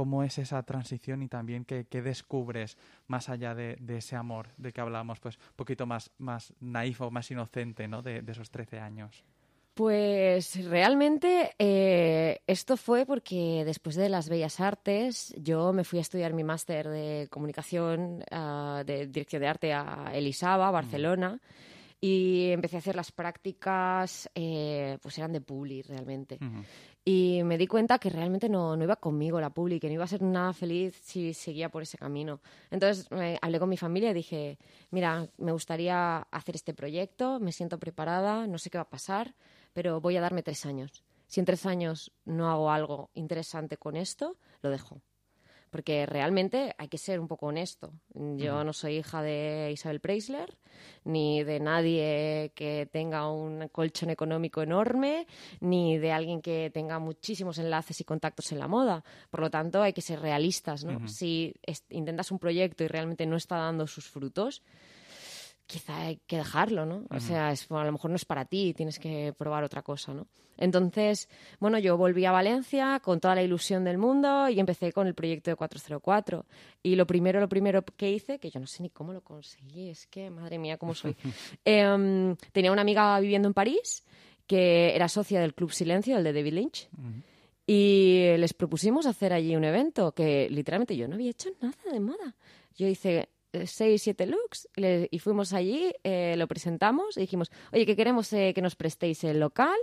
cómo 0.00 0.22
es 0.22 0.38
esa 0.38 0.62
transición 0.62 1.20
y 1.20 1.28
también 1.28 1.66
qué, 1.66 1.84
qué 1.84 2.00
descubres 2.00 2.78
más 3.06 3.28
allá 3.28 3.54
de, 3.54 3.76
de, 3.80 3.98
ese 3.98 4.16
amor 4.16 4.48
del 4.56 4.72
que 4.72 4.80
hablábamos, 4.80 5.20
pues 5.20 5.36
un 5.36 5.56
poquito 5.56 5.84
más, 5.84 6.10
más 6.16 6.54
naif 6.58 7.02
o 7.02 7.10
más 7.10 7.30
inocente, 7.30 7.86
¿no? 7.86 8.00
De, 8.00 8.22
de 8.22 8.32
esos 8.32 8.50
13 8.50 8.78
años. 8.80 9.22
Pues 9.74 10.66
realmente 10.70 11.50
eh, 11.58 12.40
esto 12.46 12.78
fue 12.78 13.04
porque 13.04 13.62
después 13.66 13.94
de 13.94 14.08
las 14.08 14.30
Bellas 14.30 14.58
Artes 14.58 15.34
yo 15.36 15.74
me 15.74 15.84
fui 15.84 15.98
a 15.98 16.02
estudiar 16.02 16.32
mi 16.32 16.44
máster 16.44 16.88
de 16.88 17.28
comunicación 17.30 18.24
uh, 18.32 18.82
de 18.82 19.06
dirección 19.06 19.42
de 19.42 19.48
arte 19.48 19.74
a 19.74 20.12
Elisaba, 20.14 20.70
Barcelona. 20.70 21.34
Mm. 21.34 21.69
Y 22.00 22.50
empecé 22.50 22.76
a 22.76 22.78
hacer 22.78 22.96
las 22.96 23.12
prácticas, 23.12 24.30
eh, 24.34 24.96
pues 25.02 25.18
eran 25.18 25.32
de 25.32 25.42
Publi 25.42 25.82
realmente. 25.82 26.38
Uh 26.40 26.44
-huh. 26.44 26.64
Y 27.04 27.42
me 27.44 27.58
di 27.58 27.66
cuenta 27.66 27.98
que 27.98 28.08
realmente 28.08 28.48
no, 28.48 28.74
no, 28.74 28.84
iba 28.84 28.96
conmigo 28.96 29.38
la 29.38 29.50
Publi, 29.50 29.78
que 29.78 29.88
no 29.88 29.94
iba 29.94 30.04
a 30.04 30.06
ser 30.06 30.22
nada 30.22 30.52
feliz 30.54 30.98
si 31.02 31.34
seguía 31.34 31.68
por 31.68 31.82
ese 31.82 31.98
camino. 31.98 32.40
Entonces 32.70 33.06
eh, 33.10 33.38
hablé 33.42 33.58
con 33.58 33.68
mi 33.68 33.76
familia 33.76 34.10
y 34.10 34.14
dije, 34.14 34.58
mira, 34.90 35.28
me 35.36 35.52
gustaría 35.52 36.18
hacer 36.30 36.54
este 36.54 36.72
proyecto, 36.72 37.38
me 37.38 37.52
siento 37.52 37.78
preparada, 37.78 38.46
no 38.46 38.56
sé 38.56 38.70
qué 38.70 38.78
va 38.78 38.82
a 38.82 38.90
pasar 38.90 39.34
pero 39.72 40.00
voy 40.00 40.16
a 40.16 40.20
darme 40.20 40.42
tres 40.42 40.66
años. 40.66 41.04
Si 41.26 41.40
en 41.40 41.46
tres 41.46 41.66
años 41.66 42.12
no 42.24 42.50
hago 42.50 42.70
algo 42.70 43.10
interesante 43.14 43.76
con 43.76 43.96
esto, 43.96 44.36
lo 44.62 44.70
dejo. 44.70 45.00
Porque 45.70 46.04
realmente 46.04 46.74
hay 46.78 46.88
que 46.88 46.98
ser 46.98 47.20
un 47.20 47.28
poco 47.28 47.46
honesto. 47.46 47.92
Yo 48.12 48.56
uh 48.56 48.60
-huh. 48.60 48.64
no 48.66 48.72
soy 48.72 48.96
hija 48.98 49.22
de 49.22 49.70
Isabel 49.72 50.00
Preisler, 50.00 50.58
ni 51.04 51.44
de 51.44 51.60
nadie 51.60 52.52
que 52.54 52.88
tenga 52.90 53.30
un 53.30 53.68
colchón 53.68 54.10
económico 54.10 54.62
enorme, 54.62 55.26
ni 55.60 55.96
de 55.98 56.10
alguien 56.12 56.42
que 56.42 56.70
tenga 56.74 56.98
muchísimos 56.98 57.58
enlaces 57.58 58.00
y 58.00 58.04
contactos 58.04 58.50
en 58.52 58.58
la 58.58 58.68
moda. 58.68 59.04
Por 59.30 59.40
lo 59.40 59.50
tanto, 59.50 59.80
hay 59.80 59.92
que 59.92 60.02
ser 60.02 60.20
realistas. 60.20 60.84
¿no? 60.84 60.96
Uh 60.96 61.00
-huh. 61.02 61.08
Si 61.08 61.54
intentas 61.90 62.32
un 62.32 62.38
proyecto 62.38 62.82
y 62.84 62.88
realmente 62.88 63.24
no 63.26 63.36
está 63.36 63.56
dando 63.56 63.86
sus 63.86 64.08
frutos, 64.08 64.62
quizá 65.70 66.02
hay 66.02 66.16
que 66.26 66.36
dejarlo, 66.36 66.84
¿no? 66.84 67.04
O 67.10 67.20
sea, 67.20 67.52
es, 67.52 67.70
a 67.70 67.84
lo 67.84 67.92
mejor 67.92 68.10
no 68.10 68.16
es 68.16 68.24
para 68.24 68.44
ti, 68.44 68.74
tienes 68.74 68.98
que 68.98 69.32
probar 69.38 69.62
otra 69.62 69.82
cosa, 69.82 70.12
¿no? 70.12 70.26
Entonces, 70.56 71.28
bueno, 71.58 71.78
yo 71.78 71.96
volví 71.96 72.24
a 72.26 72.32
Valencia 72.32 73.00
con 73.02 73.20
toda 73.20 73.34
la 73.36 73.42
ilusión 73.42 73.84
del 73.84 73.96
mundo 73.96 74.48
y 74.48 74.58
empecé 74.58 74.92
con 74.92 75.06
el 75.06 75.14
proyecto 75.14 75.50
de 75.50 75.56
404. 75.56 76.44
Y 76.82 76.96
lo 76.96 77.06
primero, 77.06 77.40
lo 77.40 77.48
primero 77.48 77.82
que 77.84 78.10
hice, 78.10 78.38
que 78.38 78.50
yo 78.50 78.60
no 78.60 78.66
sé 78.66 78.82
ni 78.82 78.90
cómo 78.90 79.12
lo 79.12 79.22
conseguí, 79.22 79.88
es 79.88 80.06
que, 80.08 80.28
madre 80.28 80.58
mía, 80.58 80.76
cómo 80.76 80.94
soy. 80.94 81.16
eh, 81.64 82.34
tenía 82.52 82.72
una 82.72 82.82
amiga 82.82 83.18
viviendo 83.20 83.48
en 83.48 83.54
París 83.54 84.04
que 84.46 84.96
era 84.96 85.08
socia 85.08 85.40
del 85.40 85.54
Club 85.54 85.70
Silencio, 85.72 86.18
el 86.18 86.24
de 86.24 86.32
David 86.32 86.52
Lynch. 86.52 86.88
Uh 86.98 87.00
-huh. 87.00 87.22
Y 87.66 88.36
les 88.36 88.52
propusimos 88.52 89.06
hacer 89.06 89.32
allí 89.32 89.54
un 89.54 89.62
evento 89.62 90.10
que 90.12 90.48
literalmente 90.50 90.96
yo 90.96 91.06
no 91.06 91.14
había 91.14 91.30
hecho 91.30 91.50
nada 91.60 91.76
de 91.92 92.00
moda. 92.00 92.34
Yo 92.74 92.88
hice 92.88 93.28
seis, 93.64 94.02
siete 94.02 94.26
looks 94.26 94.68
le, 94.76 95.08
y 95.10 95.18
fuimos 95.18 95.52
allí, 95.52 95.92
eh, 96.04 96.34
lo 96.36 96.46
presentamos 96.46 97.16
y 97.16 97.20
dijimos, 97.20 97.50
oye, 97.72 97.86
que 97.86 97.96
queremos 97.96 98.32
eh, 98.32 98.52
que 98.54 98.62
nos 98.62 98.76
prestéis 98.76 99.24
el 99.24 99.40
local, 99.40 99.78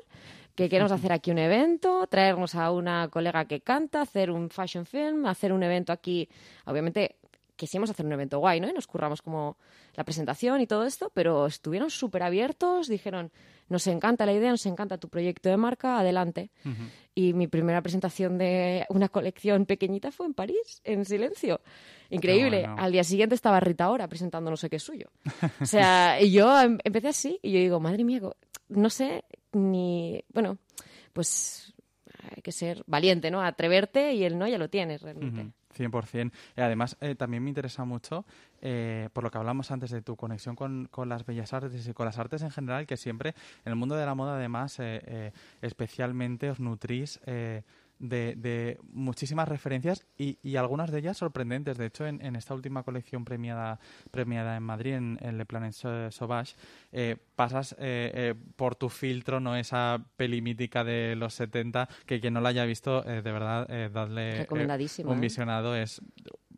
que 0.55 0.69
queremos 0.69 0.91
hacer 0.91 1.11
aquí 1.11 1.31
un 1.31 1.37
evento, 1.37 2.07
traernos 2.07 2.55
a 2.55 2.71
una 2.71 3.09
colega 3.09 3.45
que 3.45 3.61
canta, 3.61 4.01
hacer 4.01 4.31
un 4.31 4.49
fashion 4.49 4.85
film, 4.85 5.25
hacer 5.25 5.53
un 5.53 5.63
evento 5.63 5.91
aquí, 5.93 6.27
obviamente 6.65 7.17
quisimos 7.55 7.89
hacer 7.89 8.05
un 8.05 8.13
evento 8.13 8.39
guay, 8.39 8.61
¿no? 8.61 8.69
Y 8.69 8.73
nos 8.73 8.87
curramos 8.87 9.21
como 9.21 9.57
la 9.95 10.05
presentación 10.05 10.61
y 10.61 10.67
todo 10.67 10.85
esto, 10.85 11.11
pero 11.13 11.47
estuvieron 11.47 11.89
súper 11.89 12.23
abiertos, 12.23 12.87
dijeron, 12.87 13.31
nos 13.69 13.87
encanta 13.87 14.25
la 14.25 14.33
idea, 14.33 14.51
nos 14.51 14.65
encanta 14.65 14.97
tu 14.97 15.09
proyecto 15.09 15.49
de 15.49 15.57
marca, 15.57 15.99
adelante. 15.99 16.51
Uh 16.65 16.69
-huh. 16.69 16.89
Y 17.15 17.33
mi 17.33 17.47
primera 17.47 17.81
presentación 17.81 18.37
de 18.37 18.85
una 18.89 19.09
colección 19.09 19.65
pequeñita 19.65 20.11
fue 20.11 20.27
en 20.27 20.33
París, 20.33 20.81
en 20.83 21.03
silencio. 21.05 21.61
Increíble. 22.09 22.67
No, 22.67 22.75
no. 22.75 22.81
Al 22.81 22.91
día 22.91 23.03
siguiente 23.03 23.35
estaba 23.35 23.59
Rita 23.59 23.85
ahora 23.85 24.07
presentando 24.07 24.49
no 24.49 24.57
sé 24.57 24.69
qué 24.69 24.79
suyo. 24.79 25.09
O 25.61 25.65
sea, 25.65 26.21
y 26.21 26.31
yo 26.31 26.59
em, 26.61 26.77
empecé 26.83 27.07
así 27.09 27.39
y 27.41 27.51
yo 27.51 27.59
digo, 27.59 27.79
madre 27.79 28.03
mía, 28.03 28.21
no 28.69 28.89
sé 28.89 29.23
ni, 29.53 30.23
bueno, 30.33 30.57
pues 31.13 31.73
hay 32.35 32.41
que 32.41 32.51
ser 32.51 32.83
valiente, 32.87 33.31
¿no? 33.31 33.41
Atreverte 33.41 34.13
y 34.13 34.23
el 34.23 34.37
no 34.37 34.47
ya 34.47 34.57
lo 34.57 34.69
tienes 34.69 35.01
realmente. 35.01 35.41
Uh 35.41 35.45
-huh. 35.45 35.51
100%. 35.77 36.31
Y 36.55 36.61
además, 36.61 36.97
eh, 37.01 37.15
también 37.15 37.43
me 37.43 37.49
interesa 37.49 37.85
mucho, 37.85 38.25
eh, 38.69 39.07
por 39.13 39.23
lo 39.23 39.31
que 39.31 39.37
hablamos 39.37 39.71
antes 39.71 39.91
de 39.91 40.01
tu 40.01 40.17
conexión 40.17 40.57
con, 40.57 40.89
con, 40.91 41.07
las 41.07 41.25
bellas 41.25 41.53
artes 41.53 41.87
y 41.87 41.93
con 41.93 42.05
las 42.05 42.17
artes 42.17 42.41
en 42.41 42.51
general, 42.51 42.85
que 42.85 42.97
siempre 42.97 43.33
en 43.63 43.71
el 43.71 43.75
mundo 43.77 43.95
de 43.95 44.05
la 44.05 44.13
moda, 44.13 44.35
además, 44.35 44.75
eh, 44.79 45.31
especialmente 45.61 46.49
os 46.49 46.59
nutrís 46.59 47.21
de, 47.99 48.79
muchísimas 48.91 49.47
referencias 49.47 50.05
y, 50.17 50.55
algunas 50.55 50.91
de 50.91 50.99
ellas 50.99 51.17
sorprendentes. 51.17 51.77
De 51.77 51.87
hecho, 51.87 52.05
en, 52.05 52.35
esta 52.35 52.53
última 52.53 52.83
colección 52.83 53.25
premiada, 53.25 53.79
premiada 54.11 54.55
en 54.55 54.63
Madrid, 54.63 54.93
en, 54.93 55.37
Le 55.37 55.45
Planet 55.45 55.73
Sauvage, 56.11 56.55
eh, 56.91 57.17
pasas 57.35 57.73
eh, 57.73 58.11
eh, 58.13 58.35
por 58.55 58.75
tu 58.75 58.89
filtro, 58.89 59.39
no 59.39 59.55
esa 59.55 60.03
peli 60.15 60.41
mítica 60.41 60.83
de 60.83 61.15
los 61.15 61.33
70, 61.35 61.87
que 62.05 62.19
quien 62.19 62.33
no 62.33 62.41
la 62.41 62.49
haya 62.49 62.65
visto, 62.65 63.01
de 63.01 63.21
verdad, 63.21 63.67
dadle 63.91 64.47
un 65.05 65.21
visionado. 65.21 65.75
Es 65.75 66.01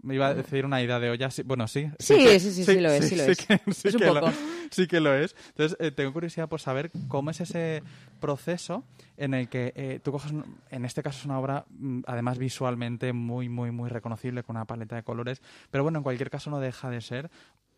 me 0.09 0.15
iba 0.15 0.27
a 0.27 0.33
decir 0.33 0.65
una 0.65 0.81
idea 0.81 0.99
de 0.99 1.11
olla. 1.11 1.29
bueno, 1.45 1.67
sí. 1.67 1.87
Sí, 1.99 2.39
sí, 2.39 2.51
sí, 2.51 2.65
sí, 2.65 2.79
lo 2.79 2.89
es. 2.89 3.07
Sí, 3.07 3.15
lo 3.15 3.23
es. 3.23 3.37
Que, 3.37 3.61
es 3.67 3.93
un 3.93 4.01
poco. 4.01 4.31
sí 4.71 4.87
que 4.87 4.99
lo 4.99 5.13
es. 5.13 5.35
Entonces, 5.49 5.77
eh, 5.79 5.91
tengo 5.91 6.11
curiosidad 6.11 6.49
por 6.49 6.59
saber 6.59 6.89
cómo 7.07 7.29
es 7.29 7.41
ese 7.41 7.83
proceso 8.19 8.83
en 9.17 9.35
el 9.35 9.49
que 9.49 9.71
eh, 9.75 9.99
tú 10.03 10.11
coges, 10.11 10.33
en 10.71 10.85
este 10.85 11.03
caso 11.03 11.19
es 11.19 11.25
una 11.25 11.37
obra, 11.37 11.65
mm, 11.69 12.01
además 12.07 12.39
visualmente 12.39 13.13
muy, 13.13 13.49
muy, 13.49 13.69
muy 13.69 13.87
reconocible, 13.87 14.41
con 14.41 14.55
una 14.55 14.65
paleta 14.65 14.95
de 14.95 15.03
colores, 15.03 15.43
pero 15.69 15.83
bueno, 15.83 15.99
en 15.99 16.03
cualquier 16.03 16.31
caso 16.31 16.49
no 16.49 16.59
deja 16.59 16.89
de 16.89 17.01
ser 17.01 17.29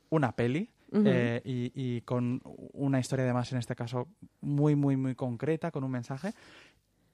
una 0.10 0.32
peli 0.34 0.70
eh, 0.94 1.42
y, 1.44 1.72
y, 1.76 2.02
con 2.02 2.42
una 2.74 3.00
historia 3.00 3.24
además 3.24 3.52
en 3.52 3.60
este 3.60 3.76
caso 3.76 4.08
muy, 4.42 4.76
muy, 4.76 4.96
muy 4.96 5.16
concreta, 5.16 5.72
con 5.72 5.84
un 5.84 5.92
mensaje 5.92 6.34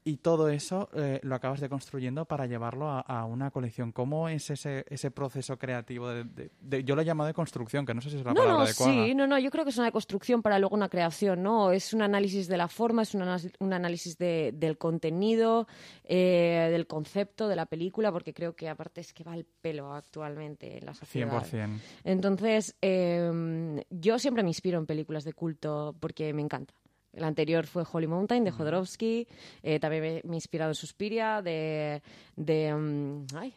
y 0.07 0.15
todo 0.15 0.47
eso 0.47 0.87
eh, 0.93 1.19
lo 1.21 1.35
acabas 1.35 1.59
de 1.59 1.67
construyendo 1.67 2.23
para 2.23 2.45
llevarlo 2.45 2.87
a, 2.89 3.25
una 3.25 3.51
colección. 3.51 3.91
¿Cómo 3.91 4.29
es 4.29 4.49
ese, 4.49 4.85
ese 4.87 5.11
proceso 5.11 5.57
creativo? 5.57 6.07
De, 6.07 6.49
yo 6.85 6.95
lo 6.95 7.01
he 7.01 7.05
llamado 7.05 7.27
de 7.27 7.33
construcción, 7.33 7.85
que 7.85 7.93
no 7.93 7.99
sé 7.99 8.11
si 8.11 8.15
es 8.15 8.23
la 8.23 8.33
palabra 8.33 8.63
adecuada. 8.63 8.93
Sí, 8.93 9.13
no, 9.13 9.27
no, 9.27 9.37
yo 9.37 9.51
creo 9.51 9.65
que 9.65 9.71
es 9.71 9.77
una 9.77 9.91
construcción 9.91 10.41
para 10.41 10.59
luego 10.59 10.75
una 10.77 10.87
creación, 10.87 11.43
¿no? 11.43 11.73
Es 11.73 11.93
un 11.93 12.01
análisis 12.01 12.47
de 12.47 12.55
la 12.55 12.69
forma, 12.69 13.01
es 13.01 13.15
un, 13.15 13.73
análisis 13.73 14.17
del 14.17 14.77
contenido, 14.77 15.67
eh, 16.05 16.69
del 16.71 16.87
concepto 16.87 17.49
de 17.49 17.57
la 17.57 17.65
película, 17.65 18.09
porque 18.09 18.33
creo 18.33 18.55
que 18.55 18.69
aparte 18.69 19.01
es 19.01 19.11
que 19.11 19.25
va 19.25 19.35
el 19.35 19.43
pelo 19.43 19.93
actualmente 19.93 20.77
en 20.77 20.85
la 20.85 20.93
sociedad. 20.93 21.43
100%. 21.43 21.81
Entonces, 22.05 22.77
em, 22.79 23.81
yo 23.89 24.19
siempre 24.19 24.41
me 24.41 24.49
inspiro 24.51 24.79
en 24.79 24.85
películas 24.85 25.25
de 25.25 25.33
culto 25.33 25.97
porque 25.99 26.31
me 26.33 26.43
encanta. 26.43 26.73
El 27.17 27.23
anterior 27.23 27.65
fue 27.65 27.83
Holy 27.91 28.07
Mountain 28.07 28.43
de 28.43 28.51
Jodorowsky. 28.51 29.27
Eh, 29.63 29.79
también 29.79 30.21
me, 30.23 30.33
he 30.33 30.35
inspirado 30.35 30.71
en 30.71 30.75
Suspiria 30.75 31.41
de... 31.41 32.01
de 32.35 32.73
mm, 32.73 33.25
ay, 33.35 33.53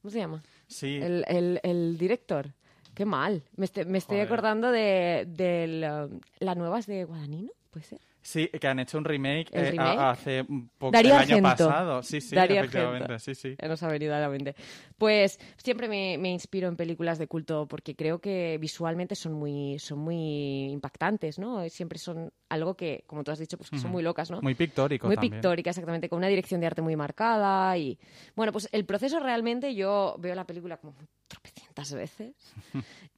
¿Cómo 0.00 0.12
se 0.12 0.18
llama? 0.18 0.42
Sí. 0.68 0.98
El, 1.02 1.24
el, 1.28 1.60
el 1.62 1.98
director. 1.98 2.52
Qué 2.94 3.04
mal. 3.04 3.42
Me, 3.56 3.66
me 3.86 3.98
estoy 3.98 4.20
acordando 4.20 4.70
de, 4.70 5.24
de 5.26 6.08
la 6.38 6.54
nuevas 6.54 6.86
de 6.86 7.04
Guadagnino, 7.04 7.50
¿puede 7.70 7.84
ser? 7.86 8.00
Sí, 8.24 8.48
que 8.48 8.66
han 8.66 8.78
hecho 8.78 8.96
un 8.96 9.04
remake, 9.04 9.50
eh, 9.52 9.76
hace 9.78 10.46
poco 10.78 10.96
el 10.96 11.12
año 11.12 11.42
pasado. 11.42 12.02
Sí, 12.02 12.22
sí, 12.22 12.34
efectivamente. 12.34 13.18
Sí, 13.18 13.34
sí. 13.34 13.54
Nos 13.62 13.82
ha 13.82 13.88
venido 13.88 14.14
a 14.14 14.18
la 14.18 14.30
mente. 14.30 14.56
Pues 14.96 15.38
siempre 15.58 15.88
me, 15.88 16.30
inspiro 16.30 16.68
en 16.68 16.76
películas 16.76 17.18
de 17.18 17.26
culto 17.26 17.68
porque 17.68 17.94
creo 17.94 18.20
que 18.20 18.56
visualmente 18.58 19.14
son 19.14 19.34
muy, 19.34 19.78
son 19.78 19.98
muy 19.98 20.70
impactantes, 20.70 21.38
¿no? 21.38 21.68
Siempre 21.68 21.98
son 21.98 22.32
algo 22.48 22.74
que, 22.74 23.04
como 23.06 23.24
tú 23.24 23.30
has 23.30 23.38
dicho, 23.38 23.58
pues 23.58 23.68
son 23.78 23.90
muy 23.90 24.02
locas, 24.02 24.30
¿no? 24.30 24.40
Muy 24.40 24.54
pictórico 24.54 25.06
Muy 25.06 25.16
también. 25.16 25.34
pictórica, 25.34 25.70
exactamente, 25.70 26.08
con 26.08 26.16
una 26.16 26.28
dirección 26.28 26.62
de 26.62 26.66
arte 26.66 26.80
muy 26.80 26.96
marcada 26.96 27.76
y... 27.76 27.98
Bueno, 28.34 28.52
pues 28.52 28.70
el 28.72 28.86
proceso 28.86 29.20
realmente 29.20 29.74
yo 29.74 30.16
veo 30.18 30.34
la 30.34 30.46
película 30.46 30.78
como 30.78 30.94
tropecientas 31.34 31.92
veces 31.92 32.34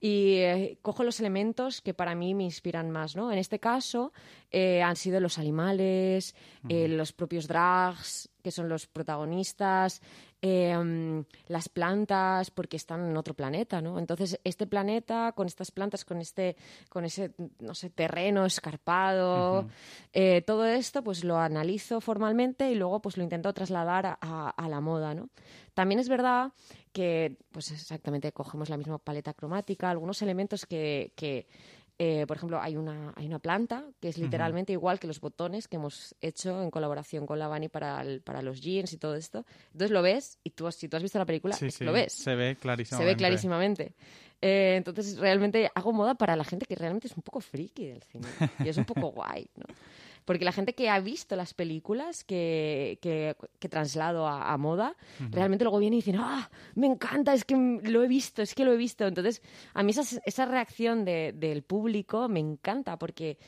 y 0.00 0.36
eh, 0.36 0.78
cojo 0.82 1.04
los 1.04 1.20
elementos 1.20 1.82
que 1.82 1.92
para 1.92 2.14
mí 2.14 2.34
me 2.34 2.44
inspiran 2.44 2.90
más, 2.90 3.14
¿no? 3.14 3.30
En 3.30 3.38
este 3.38 3.58
caso 3.58 4.12
eh, 4.50 4.82
han 4.82 4.96
sido 4.96 5.20
los 5.20 5.38
animales, 5.38 6.34
eh, 6.68 6.88
los 6.88 7.12
propios 7.12 7.46
drags, 7.46 8.30
que 8.46 8.52
son 8.52 8.68
los 8.68 8.86
protagonistas, 8.86 10.00
em, 10.40 11.24
las 11.48 11.68
plantas, 11.68 12.52
porque 12.52 12.76
están 12.76 13.10
en 13.10 13.16
otro 13.16 13.34
planeta, 13.34 13.80
¿no? 13.80 13.98
Entonces, 13.98 14.38
este 14.44 14.68
planeta, 14.68 15.32
con 15.32 15.48
estas 15.48 15.72
plantas, 15.72 16.04
con 16.04 16.20
este, 16.20 16.54
con 16.88 17.04
ese, 17.04 17.32
no 17.58 17.74
sé, 17.74 17.90
terreno 17.90 18.46
escarpado, 18.46 19.66
todo 20.46 20.64
esto, 20.64 21.02
pues 21.02 21.24
lo 21.24 21.38
analizo 21.38 22.00
formalmente 22.00 22.70
y 22.70 22.76
luego 22.76 23.02
pues 23.02 23.16
lo 23.16 23.24
intento 23.24 23.52
trasladar 23.52 24.16
a, 24.20 24.50
a 24.50 24.68
la 24.68 24.80
moda, 24.80 25.12
¿no? 25.12 25.28
También 25.74 25.98
es 25.98 26.08
verdad 26.08 26.52
que, 26.96 27.36
pues 27.52 27.70
exactamente, 27.70 28.32
cogemos 28.32 28.70
la 28.70 28.78
misma 28.78 28.96
paleta 28.96 29.34
cromática, 29.34 29.90
algunos 29.90 30.22
elementos 30.22 30.64
que, 30.64 31.12
eh, 31.98 32.26
por 32.26 32.36
ejemplo, 32.36 32.60
hay 32.60 32.76
una, 32.76 33.14
hay 33.16 33.26
una 33.26 33.38
planta 33.38 33.84
que 34.00 34.08
es 34.08 34.18
literalmente 34.18 34.72
igual 34.72 35.00
que 35.00 35.06
los 35.06 35.20
botones 35.20 35.66
que 35.66 35.76
hemos 35.76 36.14
hecho 36.20 36.62
en 36.62 36.70
colaboración 36.70 37.26
con 37.26 37.38
la 37.38 37.48
Bani 37.48 37.68
para, 37.68 38.04
para 38.22 38.42
los 38.42 38.60
jeans 38.60 38.92
y 38.92 38.98
todo 38.98 39.14
esto. 39.14 39.46
Entonces 39.72 39.90
lo 39.90 40.02
ves 40.02 40.38
y 40.44 40.50
tú, 40.50 40.70
si 40.72 40.88
tú 40.88 40.96
has 40.96 41.02
visto 41.02 41.18
la 41.18 41.24
película, 41.24 41.56
lo 41.80 41.92
ves. 41.92 42.12
Se 42.12 42.34
ve 42.34 42.56
clarísimamente. 42.56 43.04
Se 43.04 43.14
ve 43.14 43.16
clarísimamente. 43.16 43.94
Eh, 44.42 44.74
entonces, 44.76 45.16
realmente 45.18 45.70
hago 45.74 45.92
moda 45.94 46.14
para 46.14 46.36
la 46.36 46.44
gente 46.44 46.66
que 46.66 46.74
realmente 46.74 47.06
es 47.06 47.16
un 47.16 47.22
poco 47.22 47.40
friki 47.40 47.86
del 47.86 48.02
cine. 48.02 48.26
Y 48.62 48.68
es 48.68 48.76
un 48.76 48.84
poco 48.84 49.10
guay, 49.12 49.46
¿no? 49.56 49.64
Porque 50.26 50.44
la 50.44 50.52
gente 50.52 50.74
que 50.74 50.90
ha 50.90 51.00
visto 51.00 51.36
las 51.36 51.54
películas 51.54 52.24
que, 52.24 52.98
que, 53.00 53.68
traslado 53.68 54.26
a, 54.26 54.56
moda, 54.58 54.96
realmente 55.30 55.64
luego 55.64 55.78
viene 55.78 55.96
y 55.96 56.02
dice, 56.02 56.18
¡ah! 56.18 56.50
Me 56.74 56.88
encanta, 56.88 57.32
es 57.32 57.44
que 57.44 57.56
lo 57.56 58.02
he 58.02 58.08
visto, 58.08 58.42
es 58.42 58.54
que 58.54 58.64
lo 58.64 58.72
he 58.72 58.76
visto. 58.76 59.06
Entonces, 59.06 59.40
a 59.72 59.82
mí 59.82 59.92
esa, 59.92 60.20
esa 60.26 60.44
reacción 60.44 61.04
del 61.04 61.62
público 61.62 62.28
me 62.28 62.40
encanta 62.40 62.98
porque 62.98 63.38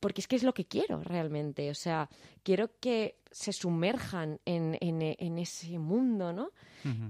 porque 0.00 0.22
es 0.22 0.26
que 0.26 0.36
es 0.36 0.42
lo 0.42 0.54
que 0.54 0.64
quiero 0.64 1.02
realmente. 1.02 1.70
O 1.70 1.74
sea, 1.74 2.08
quiero 2.42 2.70
que 2.80 3.20
se 3.30 3.52
sumerjan 3.52 4.40
en, 4.44 4.76
en, 4.80 5.38
ese 5.38 5.78
mundo, 5.78 6.32
¿no? 6.32 6.50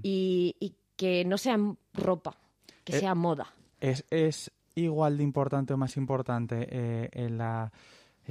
y, 0.03 0.75
que 0.95 1.25
no 1.25 1.39
sea 1.39 1.57
ropa, 1.95 2.37
que 2.83 2.97
eh, 2.97 2.99
sea 2.99 3.15
moda. 3.15 3.51
Es, 3.79 4.05
es, 4.11 4.51
igual 4.75 5.17
de 5.17 5.23
importante 5.23 5.73
o 5.73 5.77
más 5.77 5.97
importante 5.97 6.67
eh, 6.69 7.09
en 7.13 7.39
la 7.39 7.71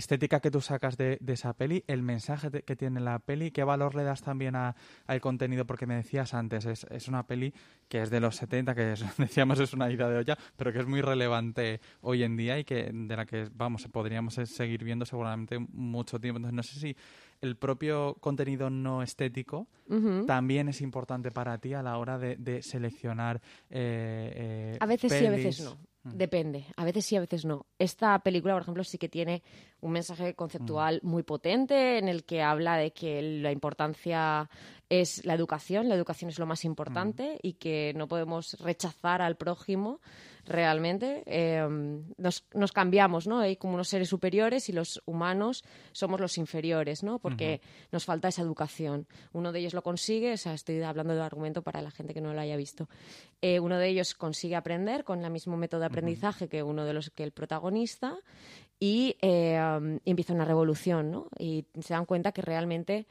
estética 0.00 0.40
que 0.40 0.50
tú 0.50 0.60
sacas 0.60 0.96
de, 0.96 1.18
esa 1.26 1.52
peli, 1.52 1.84
el 1.86 2.02
mensaje 2.02 2.50
que 2.50 2.74
tiene 2.74 3.00
la 3.00 3.20
peli, 3.20 3.52
qué 3.52 3.62
valor 3.62 3.94
le 3.94 4.02
das 4.02 4.22
también 4.22 4.56
al 4.56 5.20
contenido, 5.20 5.64
porque 5.64 5.86
me 5.86 5.94
decías 5.94 6.34
antes, 6.34 6.66
es, 6.66 6.84
es, 6.90 7.06
una 7.06 7.26
peli 7.26 7.54
que 7.88 8.02
es 8.02 8.10
de 8.10 8.20
los 8.20 8.36
70, 8.36 8.74
que 8.74 8.94
decíamos 9.18 9.60
es 9.60 9.72
una 9.72 9.90
idea 9.90 10.08
de 10.08 10.18
olla, 10.18 10.38
pero 10.56 10.72
que 10.72 10.80
es 10.80 10.86
muy 10.86 11.00
relevante 11.00 11.80
hoy 12.00 12.24
en 12.24 12.36
día 12.36 12.58
y 12.58 12.64
que 12.64 12.90
de 12.92 13.16
la 13.16 13.26
que, 13.26 13.48
vamos, 13.54 13.86
podríamos 13.88 14.34
seguir 14.34 14.84
viendo 14.84 15.04
seguramente 15.04 15.58
mucho 15.58 16.18
tiempo. 16.18 16.38
Entonces, 16.38 16.56
no 16.56 16.62
sé 16.62 16.80
si 16.80 16.96
el 17.40 17.56
propio 17.56 18.16
contenido 18.20 18.70
no 18.70 19.02
estético 19.02 19.66
también 20.26 20.68
es 20.68 20.80
importante 20.82 21.30
para 21.30 21.58
ti 21.58 21.74
a 21.74 21.82
la 21.82 21.98
hora 21.98 22.18
de, 22.18 22.62
seleccionar 22.62 23.40
eh, 23.70 24.32
eh, 24.34 24.76
A 24.80 24.86
veces 24.86 25.12
sí, 25.12 25.26
a 25.26 25.30
veces 25.30 25.60
no. 25.60 25.78
Depende, 26.02 26.64
a 26.76 26.84
veces 26.84 27.04
sí, 27.04 27.16
a 27.16 27.20
veces 27.20 27.44
no. 27.44 27.66
Esta 27.78 28.18
película, 28.20 28.54
por 28.54 28.62
ejemplo, 28.62 28.84
sí 28.84 28.96
que 28.96 29.08
tiene 29.10 29.42
un 29.80 29.92
mensaje 29.92 30.34
conceptual 30.34 31.00
muy 31.02 31.22
potente 31.22 31.98
en 31.98 32.08
el 32.08 32.24
que 32.24 32.42
habla 32.42 32.76
de 32.76 32.92
que 32.92 33.22
la 33.22 33.52
importancia 33.52 34.48
es 34.90 35.24
la 35.24 35.34
educación, 35.34 35.88
la 35.88 35.94
educación 35.94 36.30
es 36.30 36.38
lo 36.38 36.46
más 36.46 36.64
importante 36.64 37.38
y 37.42 37.54
que 37.54 37.92
no 37.94 38.08
podemos 38.08 38.54
rechazar 38.60 39.22
al 39.22 39.36
prójimo 39.36 40.00
realmente. 40.44 41.22
Em, 41.26 42.02
nos, 42.18 42.44
nos, 42.54 42.72
cambiamos, 42.72 43.28
¿no? 43.28 43.38
Hay 43.38 43.56
como 43.56 43.74
unos 43.74 43.88
seres 43.88 44.08
superiores 44.08 44.68
y 44.68 44.72
los 44.72 45.00
humanos 45.06 45.62
somos 45.92 46.20
los 46.20 46.38
inferiores, 46.38 47.04
¿no? 47.04 47.20
Porque 47.20 47.60
nos 47.92 48.04
falta 48.04 48.28
esa 48.28 48.42
educación. 48.42 49.06
Uno 49.32 49.52
de 49.52 49.60
ellos 49.60 49.74
lo 49.74 49.82
consigue, 49.82 50.32
o 50.32 50.36
sea, 50.36 50.54
estoy 50.54 50.82
hablando 50.82 51.14
del 51.14 51.22
argumento 51.22 51.62
para 51.62 51.80
la 51.82 51.92
gente 51.92 52.12
que 52.12 52.20
no 52.20 52.34
lo 52.34 52.40
haya 52.40 52.56
visto. 52.56 52.88
Eh, 53.42 53.60
uno 53.60 53.78
de 53.78 53.88
ellos 53.88 54.14
consigue 54.14 54.56
aprender 54.56 55.04
con 55.04 55.24
el 55.24 55.30
mismo 55.30 55.56
método 55.56 55.80
de 55.80 55.86
aprendizaje 55.86 56.48
que 56.48 56.64
uno 56.64 56.84
de 56.84 56.94
los 56.94 57.10
que 57.10 57.22
el 57.22 57.30
protagonista 57.30 58.18
y, 58.80 59.16
em, 59.20 60.00
empieza 60.04 60.32
una 60.32 60.44
revolución, 60.44 61.10
¿no? 61.10 61.28
Y 61.38 61.66
se 61.80 61.94
dan 61.94 62.06
cuenta 62.06 62.32
que 62.32 62.42
realmente, 62.42 63.06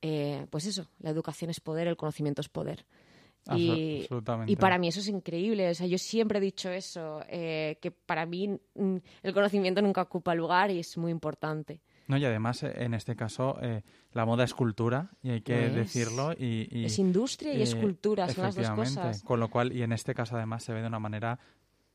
eh, 0.00 0.46
pues 0.48 0.64
eso, 0.64 0.88
la 1.00 1.10
educación 1.10 1.50
es 1.50 1.60
poder, 1.60 1.88
el 1.88 1.96
conocimiento 1.96 2.40
es 2.40 2.48
poder. 2.48 2.86
Y, 3.56 4.06
y, 4.46 4.56
para 4.56 4.78
mí 4.78 4.88
eso 4.88 5.00
es 5.00 5.08
increíble. 5.08 5.70
O 5.70 5.74
sea, 5.74 5.86
yo 5.86 5.96
siempre 5.96 6.38
he 6.38 6.40
dicho 6.40 6.70
eso, 6.70 7.22
eh, 7.28 7.78
que 7.80 7.90
para 7.90 8.26
mí 8.26 8.60
mm, 8.74 8.96
el 9.22 9.32
conocimiento 9.32 9.80
nunca 9.80 10.02
ocupa 10.02 10.34
lugar 10.34 10.70
y 10.70 10.80
es 10.80 10.98
muy 10.98 11.10
importante. 11.10 11.80
No, 12.08 12.16
y 12.16 12.24
además, 12.24 12.62
eh, 12.62 12.72
en 12.76 12.94
este 12.94 13.16
caso, 13.16 13.58
eh, 13.62 13.82
la 14.12 14.24
moda 14.24 14.44
es 14.44 14.54
cultura, 14.54 15.10
y 15.22 15.30
hay 15.30 15.40
que 15.42 15.68
decirlo. 15.70 16.32
Y, 16.32 16.84
es 16.84 16.98
industria 16.98 17.54
y 17.54 17.62
es 17.62 17.74
cultura, 17.74 18.28
son 18.28 18.44
las 18.44 18.54
dos 18.54 18.70
cosas. 18.70 19.22
Con 19.22 19.40
lo 19.40 19.48
cual, 19.48 19.72
y 19.72 19.82
en 19.82 19.92
este 19.92 20.14
caso 20.14 20.36
además 20.36 20.62
se 20.64 20.72
ve 20.72 20.80
de 20.80 20.88
una 20.88 20.98
manera 20.98 21.38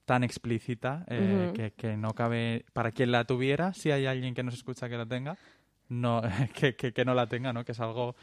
tan 0.05 0.23
explícita 0.23 1.05
que, 1.07 1.73
que, 1.75 1.97
no 1.97 2.13
cabe, 2.13 2.65
para 2.73 2.91
quien 2.91 3.11
la 3.11 3.25
tuviera, 3.25 3.73
si 3.73 3.91
hay 3.91 4.05
alguien 4.05 4.33
que 4.33 4.43
nos 4.43 4.53
escucha 4.53 4.89
que 4.89 4.97
la 4.97 5.05
tenga, 5.05 5.37
no, 5.89 6.21
que, 6.53 6.75
que, 6.75 7.05
no 7.05 7.13
la 7.13 7.27
tenga, 7.27 7.53
¿no? 7.53 7.63
Que 7.63 7.71
es 7.71 7.79
algo 7.79 8.15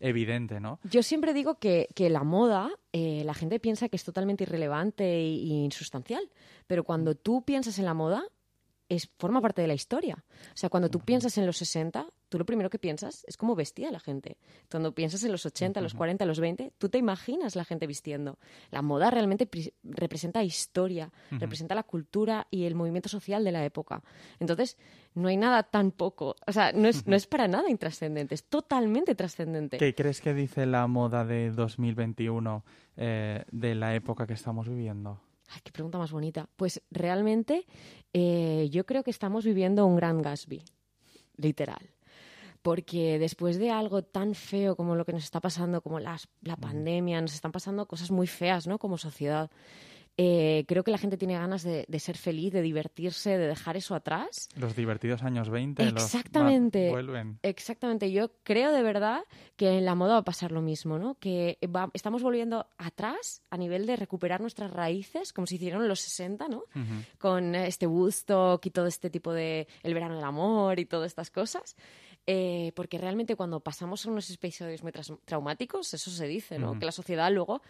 evidente, 0.00 0.60
¿no? 0.60 0.78
Yo 0.84 1.02
siempre 1.02 1.34
digo 1.34 1.56
que, 1.56 1.88
que 1.94 2.10
la 2.10 2.24
moda, 2.24 2.70
eh, 2.92 3.22
la 3.24 3.34
gente 3.34 3.58
piensa 3.60 3.88
que 3.88 3.96
es 3.96 4.04
totalmente 4.04 4.44
irrelevante 4.44 5.04
e, 5.04 5.24
insustancial, 5.24 6.30
pero 6.66 6.84
cuando 6.84 7.14
tú 7.14 7.42
piensas 7.42 7.78
en 7.78 7.84
la 7.84 7.94
moda, 7.94 8.22
es, 8.88 9.10
forma 9.18 9.40
parte 9.40 9.62
de 9.62 9.68
la 9.68 9.74
historia. 9.74 10.24
O 10.54 10.56
sea, 10.56 10.70
cuando 10.70 10.90
tú 10.90 11.00
piensas 11.00 11.36
en 11.38 11.46
los 11.46 11.56
60, 11.58 12.06
tú 12.28 12.38
lo 12.38 12.46
primero 12.46 12.70
que 12.70 12.78
piensas 12.78 13.24
es 13.26 13.36
cómo 13.36 13.54
vestía 13.54 13.90
la 13.90 14.00
gente. 14.00 14.38
Cuando 14.70 14.94
piensas 14.94 15.22
en 15.24 15.32
los 15.32 15.44
80, 15.46 15.80
los 15.80 15.94
40, 15.94 16.24
los 16.24 16.40
20, 16.40 16.72
tú 16.78 16.88
te 16.88 16.98
imaginas 16.98 17.56
la 17.56 17.64
gente 17.64 17.86
vistiendo. 17.86 18.38
La 18.70 18.82
moda 18.82 19.10
realmente 19.10 19.48
representa 19.82 20.42
historia, 20.42 21.12
representa 21.30 21.74
la 21.74 21.82
cultura 21.82 22.46
y 22.50 22.64
el 22.64 22.74
movimiento 22.74 23.08
social 23.08 23.44
de 23.44 23.52
la 23.52 23.64
época. 23.64 24.02
Entonces, 24.38 24.76
no 25.14 25.28
hay 25.28 25.36
nada 25.36 25.62
tan 25.64 25.90
poco, 25.90 26.36
o 26.46 26.52
sea, 26.52 26.72
no 26.72 26.86
es, 26.88 27.06
no 27.06 27.16
es 27.16 27.26
para 27.26 27.48
nada 27.48 27.68
intrascendente, 27.70 28.34
es 28.34 28.44
totalmente 28.44 29.14
trascendente. 29.14 29.78
¿Qué 29.78 29.94
crees 29.94 30.20
que 30.20 30.32
dice 30.32 30.64
la 30.66 30.86
moda 30.86 31.24
de 31.24 31.50
2021 31.50 32.64
eh, 32.96 33.44
de 33.50 33.74
la 33.74 33.94
época 33.94 34.26
que 34.26 34.34
estamos 34.34 34.68
viviendo? 34.68 35.20
Ay, 35.48 35.60
qué 35.62 35.72
pregunta 35.72 35.98
más 35.98 36.12
bonita. 36.12 36.48
Pues 36.56 36.82
realmente 36.90 37.66
eh, 38.12 38.68
yo 38.70 38.84
creo 38.84 39.02
que 39.02 39.10
estamos 39.10 39.44
viviendo 39.44 39.86
un 39.86 39.96
gran 39.96 40.22
Gatsby, 40.22 40.62
literal. 41.36 41.90
Porque 42.62 43.18
después 43.18 43.58
de 43.58 43.70
algo 43.70 44.02
tan 44.02 44.34
feo 44.34 44.76
como 44.76 44.96
lo 44.96 45.04
que 45.04 45.12
nos 45.12 45.24
está 45.24 45.40
pasando, 45.40 45.80
como 45.80 46.00
la 46.00 46.18
pandemia, 46.60 47.20
nos 47.20 47.34
están 47.34 47.52
pasando 47.52 47.86
cosas 47.86 48.10
muy 48.10 48.26
feas, 48.26 48.66
¿no? 48.66 48.78
Como 48.78 48.98
sociedad. 48.98 49.50
Eh, 50.20 50.64
creo 50.66 50.82
que 50.82 50.90
la 50.90 50.98
gente 50.98 51.16
tiene 51.16 51.34
ganas 51.34 51.62
de, 51.62 51.86
ser 52.00 52.16
feliz, 52.16 52.52
de 52.52 52.60
divertirse, 52.60 53.38
de 53.38 53.46
dejar 53.46 53.76
eso 53.76 53.94
atrás. 53.94 54.48
Los 54.56 54.74
divertidos 54.74 55.22
años 55.22 55.48
20 55.48 55.84
exactamente, 55.84 56.90
vuelven. 56.90 57.38
Exactamente. 57.42 58.10
Yo 58.10 58.32
creo 58.42 58.72
de 58.72 58.82
verdad 58.82 59.22
que 59.54 59.78
en 59.78 59.84
la 59.84 59.94
moda 59.94 60.14
va 60.14 60.18
a 60.18 60.24
pasar 60.24 60.50
lo 60.50 60.60
mismo, 60.60 60.98
¿no? 60.98 61.14
Que 61.20 61.60
estamos 61.92 62.20
volviendo 62.24 62.66
atrás 62.78 63.42
a 63.50 63.56
nivel 63.56 63.86
de 63.86 63.94
recuperar 63.94 64.40
nuestras 64.40 64.72
raíces, 64.72 65.32
como 65.32 65.46
se 65.46 65.54
hicieron 65.54 65.82
en 65.82 65.88
los 65.88 66.00
60, 66.00 66.48
¿no? 66.48 66.64
Con 67.18 67.54
este 67.54 67.86
Woodstock 67.86 68.66
y 68.66 68.70
todo 68.70 68.88
este 68.88 69.10
tipo 69.10 69.32
de 69.32 69.68
El 69.84 69.94
verano 69.94 70.16
del 70.16 70.24
amor 70.24 70.80
y 70.80 70.84
todas 70.84 71.06
estas 71.06 71.30
cosas. 71.30 71.76
Eh, 72.30 72.72
porque 72.74 72.98
realmente 72.98 73.36
cuando 73.36 73.58
pasamos 73.60 74.04
a 74.04 74.10
unos 74.10 74.28
episodios 74.28 74.82
muy 74.82 74.92
traumáticos, 75.24 75.94
eso 75.94 76.10
se 76.10 76.26
dice, 76.26 76.58
¿no? 76.58 76.78
Que 76.78 76.84
la 76.84 76.92
sociedad 76.92 77.32
luego 77.32 77.62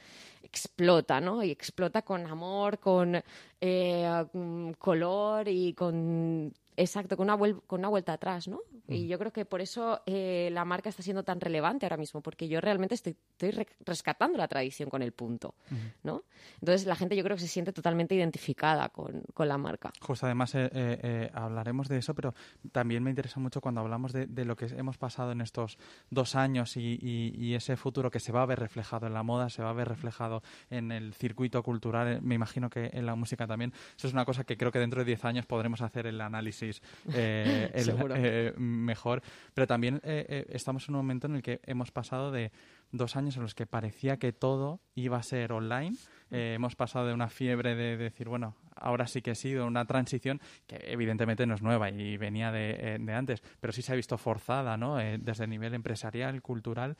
explota, 0.43 1.21
¿no? 1.21 1.45
Y 1.45 1.53
explota 1.53 2.03
con 2.03 2.27
amor, 2.27 2.81
con 2.81 3.23
eh, 3.61 4.25
mm, 4.33 4.73
color 4.73 5.47
y 5.47 5.75
con 5.75 6.53
Exacto, 6.79 7.17
con 7.17 7.29
una, 7.29 7.37
con 7.67 7.81
una 7.81 7.89
vuelta 7.89 8.13
atrás, 8.13 8.47
¿no? 8.47 8.61
Y 8.87 9.09
yo 9.09 9.19
creo 9.19 9.33
que 9.33 9.45
por 9.45 9.61
eso 9.61 10.01
eh, 10.07 10.49
la 10.53 10.65
marca 10.65 10.89
está 10.89 11.03
siendo 11.03 11.25
tan 11.25 11.41
relevante 11.41 11.85
ahora 11.87 11.97
mismo, 11.97 12.21
porque 12.21 12.47
yo 12.47 12.61
realmente 12.61 12.95
estoy, 12.95 13.17
estoy 13.33 13.67
rescatando 13.85 14.39
la 14.39 14.47
tradición 14.47 14.89
con 14.89 15.03
el 15.03 15.11
punto, 15.11 15.57
¿no? 16.05 16.23
Entonces 16.61 16.87
la 16.87 16.95
gente 16.95 17.17
yo 17.17 17.25
creo 17.25 17.37
que 17.37 17.43
se 17.43 17.49
siente 17.49 17.73
totalmente 17.73 18.15
identificada 18.15 18.91
con, 18.91 19.25
con 19.35 19.49
la 19.49 19.59
marca. 19.59 19.93
Justo, 20.01 20.27
además 20.27 20.55
eh, 20.55 20.71
eh, 20.73 21.31
hablaremos 21.35 21.89
de 21.89 21.99
eso, 21.99 22.15
pero 22.15 22.33
también 22.71 23.03
me 23.03 23.11
interesa 23.11 23.41
mucho 23.41 23.61
cuando 23.61 23.81
hablamos 23.81 24.13
de, 24.13 24.27
de 24.27 24.45
lo 24.45 24.55
que 24.55 24.67
hemos 24.67 24.99
pasado 24.99 25.33
en 25.33 25.41
estos 25.41 25.79
dos 26.11 26.37
años 26.37 26.77
y, 26.77 27.01
y, 27.03 27.55
ese 27.55 27.77
futuro 27.77 28.09
que 28.09 28.21
se 28.21 28.31
va 28.31 28.43
a 28.43 28.47
ver 28.47 28.61
reflejado 28.61 29.09
en 29.09 29.15
la 29.15 29.25
moda, 29.25 29.51
se 29.51 29.63
va 29.63 29.71
a 29.71 29.73
ver 29.73 29.89
reflejado 29.89 30.45
en 30.71 30.93
el 30.93 31.13
circuito 31.13 31.61
cultural, 31.65 32.23
me 32.23 32.37
imagino 32.37 32.71
que 32.71 32.91
en 32.93 33.05
la 33.05 33.17
música 33.17 33.49
también. 33.49 33.73
Eso 33.97 34.07
es 34.07 34.13
una 34.13 34.25
cosa 34.25 34.45
que 34.45 34.57
creo 34.57 34.71
que 34.71 34.79
dentro 34.79 35.01
de 35.01 35.07
diez 35.07 35.25
años 35.25 35.45
podremos 35.45 35.83
hacer 35.83 36.07
el 36.07 36.21
análisis 36.21 36.68
eh, 37.13 37.71
eh, 37.75 38.53
mejor. 38.57 39.23
Pero 39.55 39.67
también 39.67 40.01
eh, 40.05 40.47
estamos 40.51 40.89
en 40.89 40.95
un 40.95 41.01
momento 41.01 41.27
en 41.27 41.37
el 41.37 41.43
que 41.43 41.61
hemos 41.65 41.91
pasado 41.91 42.31
de 42.31 42.53
dos 42.93 43.17
años 43.17 43.37
en 43.37 43.43
los 43.43 43.55
que 43.55 43.67
parecía 43.67 44.19
que 44.19 44.33
todo 44.33 44.81
iba 44.95 45.19
a 45.19 45.23
ser 45.23 45.53
online. 45.53 45.97
hemos 46.31 46.75
pasado 46.75 47.07
de 47.07 47.15
una 47.15 47.29
fiebre 47.29 47.75
de, 47.75 47.97
decir, 47.97 48.29
bueno, 48.29 48.57
ahora 48.77 49.07
sí 49.07 49.21
que 49.21 49.33
ha 49.33 49.35
sido 49.35 49.67
una 49.67 49.85
transición 49.85 50.41
que 50.67 50.81
evidentemente 50.87 51.47
no 51.47 51.55
es 51.55 51.63
nueva 51.63 51.91
y 51.91 52.17
venía 52.17 52.51
de, 52.51 52.99
antes, 53.15 53.43
pero 53.61 53.73
sí 53.73 53.83
se 53.83 53.93
ha 53.93 53.97
visto 53.97 54.17
forzada, 54.17 54.77
¿no? 54.77 54.97
desde 54.97 55.45
el 55.45 55.51
nivel 55.51 55.75
empresarial, 55.75 56.41
cultural 56.41 56.97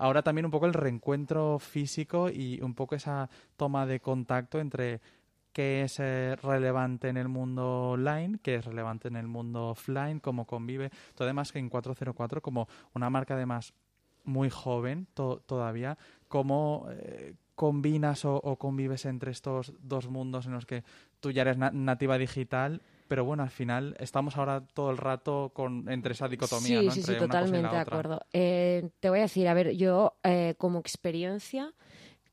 ahora 0.00 0.22
también 0.22 0.46
un 0.46 0.50
poco 0.50 0.66
el 0.66 0.72
reencuentro 0.72 1.58
físico 1.58 2.30
y 2.30 2.60
un 2.62 2.74
poco 2.74 2.94
esa 2.94 3.28
toma 3.56 3.84
de 3.86 4.00
contacto 4.00 4.58
entre 4.58 5.00
qué 5.52 5.82
es 5.82 5.98
eh, 5.98 6.36
relevante 6.42 7.08
en 7.08 7.16
el 7.16 7.28
mundo 7.28 7.90
online, 7.90 8.38
qué 8.42 8.56
es 8.56 8.64
relevante 8.64 9.08
en 9.08 9.16
el 9.16 9.26
mundo 9.26 9.68
offline, 9.68 10.20
cómo 10.20 10.46
convive. 10.46 10.90
Todo 11.14 11.26
además 11.26 11.52
que 11.52 11.58
en 11.58 11.68
404, 11.68 12.40
como 12.42 12.68
una 12.94 13.10
marca 13.10 13.34
además 13.34 13.74
muy 14.24 14.50
joven 14.50 15.06
todavía, 15.14 15.98
cómo 16.28 16.86
eh, 16.90 17.34
combinas 17.54 18.24
o, 18.24 18.40
convives 18.58 19.06
entre 19.06 19.32
estos 19.32 19.72
dos 19.80 20.08
mundos 20.08 20.46
en 20.46 20.52
los 20.52 20.66
que 20.66 20.84
tú 21.20 21.30
ya 21.30 21.42
eres 21.42 21.58
nativa 21.58 22.18
digital 22.18 22.82
pero 23.08 23.24
bueno, 23.24 23.42
al 23.42 23.50
final 23.50 23.96
estamos 23.98 24.36
ahora 24.36 24.64
todo 24.72 24.92
el 24.92 24.96
rato 24.96 25.50
con 25.52 25.88
entre 25.88 26.12
esa 26.12 26.28
dicotomía. 26.28 26.78
Sí, 26.78 26.86
¿no? 26.86 26.92
sí, 26.92 27.02
sí, 27.02 27.16
totalmente 27.18 27.68
de 27.68 27.76
acuerdo. 27.76 28.20
Eh, 28.32 28.88
te 29.00 29.10
voy 29.10 29.18
a 29.18 29.22
decir, 29.22 29.48
a 29.48 29.54
ver, 29.54 29.74
yo 29.74 30.14
como 30.58 30.78
experiencia 30.78 31.74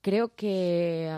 creo 0.01 0.36
que 0.36 1.12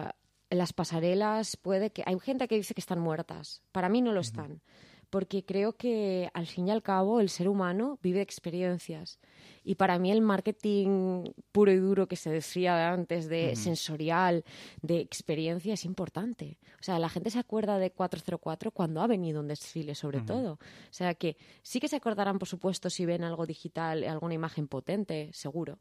las 0.50 0.74
pasarelas 0.74 1.58
puede 1.58 1.92
que 1.92 2.04
hay 2.06 2.20
gente 2.20 2.48
que 2.48 2.56
dice 2.56 2.74
que 2.74 2.82
están 2.82 3.00
muertas. 3.00 3.62
Para 3.72 3.90
mí 3.90 4.02
no 4.02 4.14
lo 4.14 4.22
están, 4.22 4.62
porque 5.10 5.44
creo 5.44 5.74
que 5.74 6.30
al 6.34 6.48
fin 6.48 6.68
y 6.68 6.72
al 6.72 6.84
cabo 6.84 7.20
el 7.20 7.30
ser 7.30 7.48
humano 7.48 8.00
vive 8.02 8.22
experiencias 8.22 9.20
y 9.64 9.76
para 9.76 10.00
mí 10.00 10.12
el 10.12 10.22
marketing 10.22 11.32
puro 11.52 11.72
y 11.72 11.78
duro 11.78 12.08
que 12.08 12.16
se 12.16 12.30
decía 12.30 12.92
antes 12.92 13.28
de 13.28 13.56
sensorial, 13.56 14.44
de 14.82 15.00
experiencia 15.00 15.74
es 15.74 15.86
importante. 15.86 16.58
O 16.80 16.84
sea, 16.84 17.00
la 17.00 17.10
gente 17.10 17.30
se 17.30 17.40
acuerda 17.40 17.78
de 17.78 17.92
404 17.92 18.72
cuando 18.72 19.02
ha 19.02 19.08
venido 19.08 19.42
un 19.42 19.48
desfile 19.48 19.96
sobre 19.96 20.22
todo. 20.22 20.54
O 20.54 20.94
sea, 20.94 21.14
que 21.14 21.38
sí 21.62 21.80
que 21.80 21.88
se 21.88 21.96
acordarán 21.96 22.40
por 22.40 22.48
supuesto 22.48 22.90
si 22.90 23.06
ven 23.06 23.24
algo 23.24 23.46
digital, 23.46 24.04
alguna 24.04 24.34
imagen 24.34 24.68
potente, 24.68 25.30
seguro, 25.34 25.80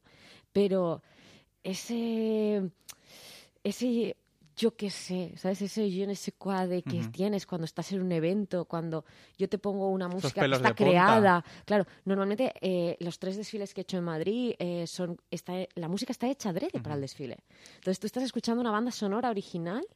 pero 0.53 1.03
ese 1.63 2.71
ese 3.65 4.17
yo 4.59 4.75
qué 4.75 4.91
sé, 4.91 5.33
¿sabes? 5.37 5.63
Ese 5.63 5.89
yo 5.91 6.03
en 6.03 6.11
ese 6.11 6.33
cuadre 6.33 6.83
que 6.83 6.99
tienes 7.13 7.47
cuando 7.47 7.65
estás 7.65 7.93
en 7.93 8.03
un 8.03 8.11
evento, 8.11 8.65
cuando 8.65 9.05
yo 9.39 9.49
te 9.49 9.57
pongo 9.57 9.89
una 9.89 10.09
música 10.09 10.45
que 10.45 10.55
está 10.55 10.75
creada. 10.75 11.45
Claro, 11.65 11.87
normalmente 12.05 12.53
eh, 12.61 12.97
los 12.99 13.21
tres 13.21 13.37
desfiles 13.37 13.73
que 13.73 13.81
he 13.81 13.83
hecho 13.83 13.99
en 13.99 14.05
Madrid 14.05 14.55
eh, 14.59 14.87
son. 14.87 15.21
Está, 15.31 15.55
la 15.77 15.89
música 15.89 16.11
está 16.13 16.27
hecha 16.27 16.51
adrede 16.51 16.81
para 16.81 16.97
el 16.97 17.01
desfile. 17.01 17.39
Entonces 17.77 18.01
tú 18.01 18.07
estás 18.09 18.25
escuchando 18.25 18.61
una 18.61 18.73
banda 18.73 18.91
sonora 18.91 19.31
original 19.31 19.87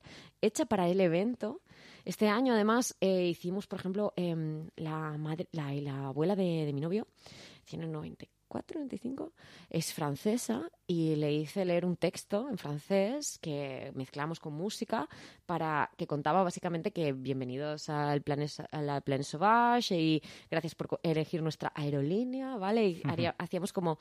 hecha 0.40 0.64
para 0.64 0.88
el 0.88 1.00
evento. 1.00 1.60
Este 2.04 2.28
año, 2.28 2.54
además, 2.54 2.96
eh, 3.00 3.26
hicimos, 3.26 3.66
por 3.66 3.80
ejemplo, 3.80 4.12
em, 4.16 4.68
la, 4.76 5.18
madre, 5.18 5.48
la, 5.52 5.72
la 5.74 6.06
abuela 6.06 6.36
de, 6.36 6.66
de 6.66 6.72
mi 6.72 6.80
novio, 6.80 7.06
tiene 7.64 7.86
90 8.52 8.78
25, 8.78 9.32
es 9.70 9.92
francesa 9.92 10.70
y 10.86 11.16
le 11.16 11.32
hice 11.32 11.64
leer 11.64 11.84
un 11.86 11.96
texto 11.96 12.48
en 12.50 12.58
francés 12.58 13.38
que 13.40 13.92
mezclamos 13.94 14.40
con 14.40 14.52
música 14.52 15.08
para 15.46 15.90
que 15.96 16.06
contaba 16.06 16.42
básicamente 16.42 16.90
que 16.92 17.12
bienvenidos 17.12 17.88
al 17.88 18.20
plan, 18.22 18.44
a 18.70 18.82
la 18.82 19.00
Plan 19.00 19.24
Sauvage 19.24 19.98
y 19.98 20.22
gracias 20.50 20.74
por 20.74 21.00
elegir 21.02 21.42
nuestra 21.42 21.72
aerolínea, 21.74 22.56
¿vale? 22.56 22.88
Y 22.88 23.02
hacíamos 23.38 23.72
como 23.72 23.98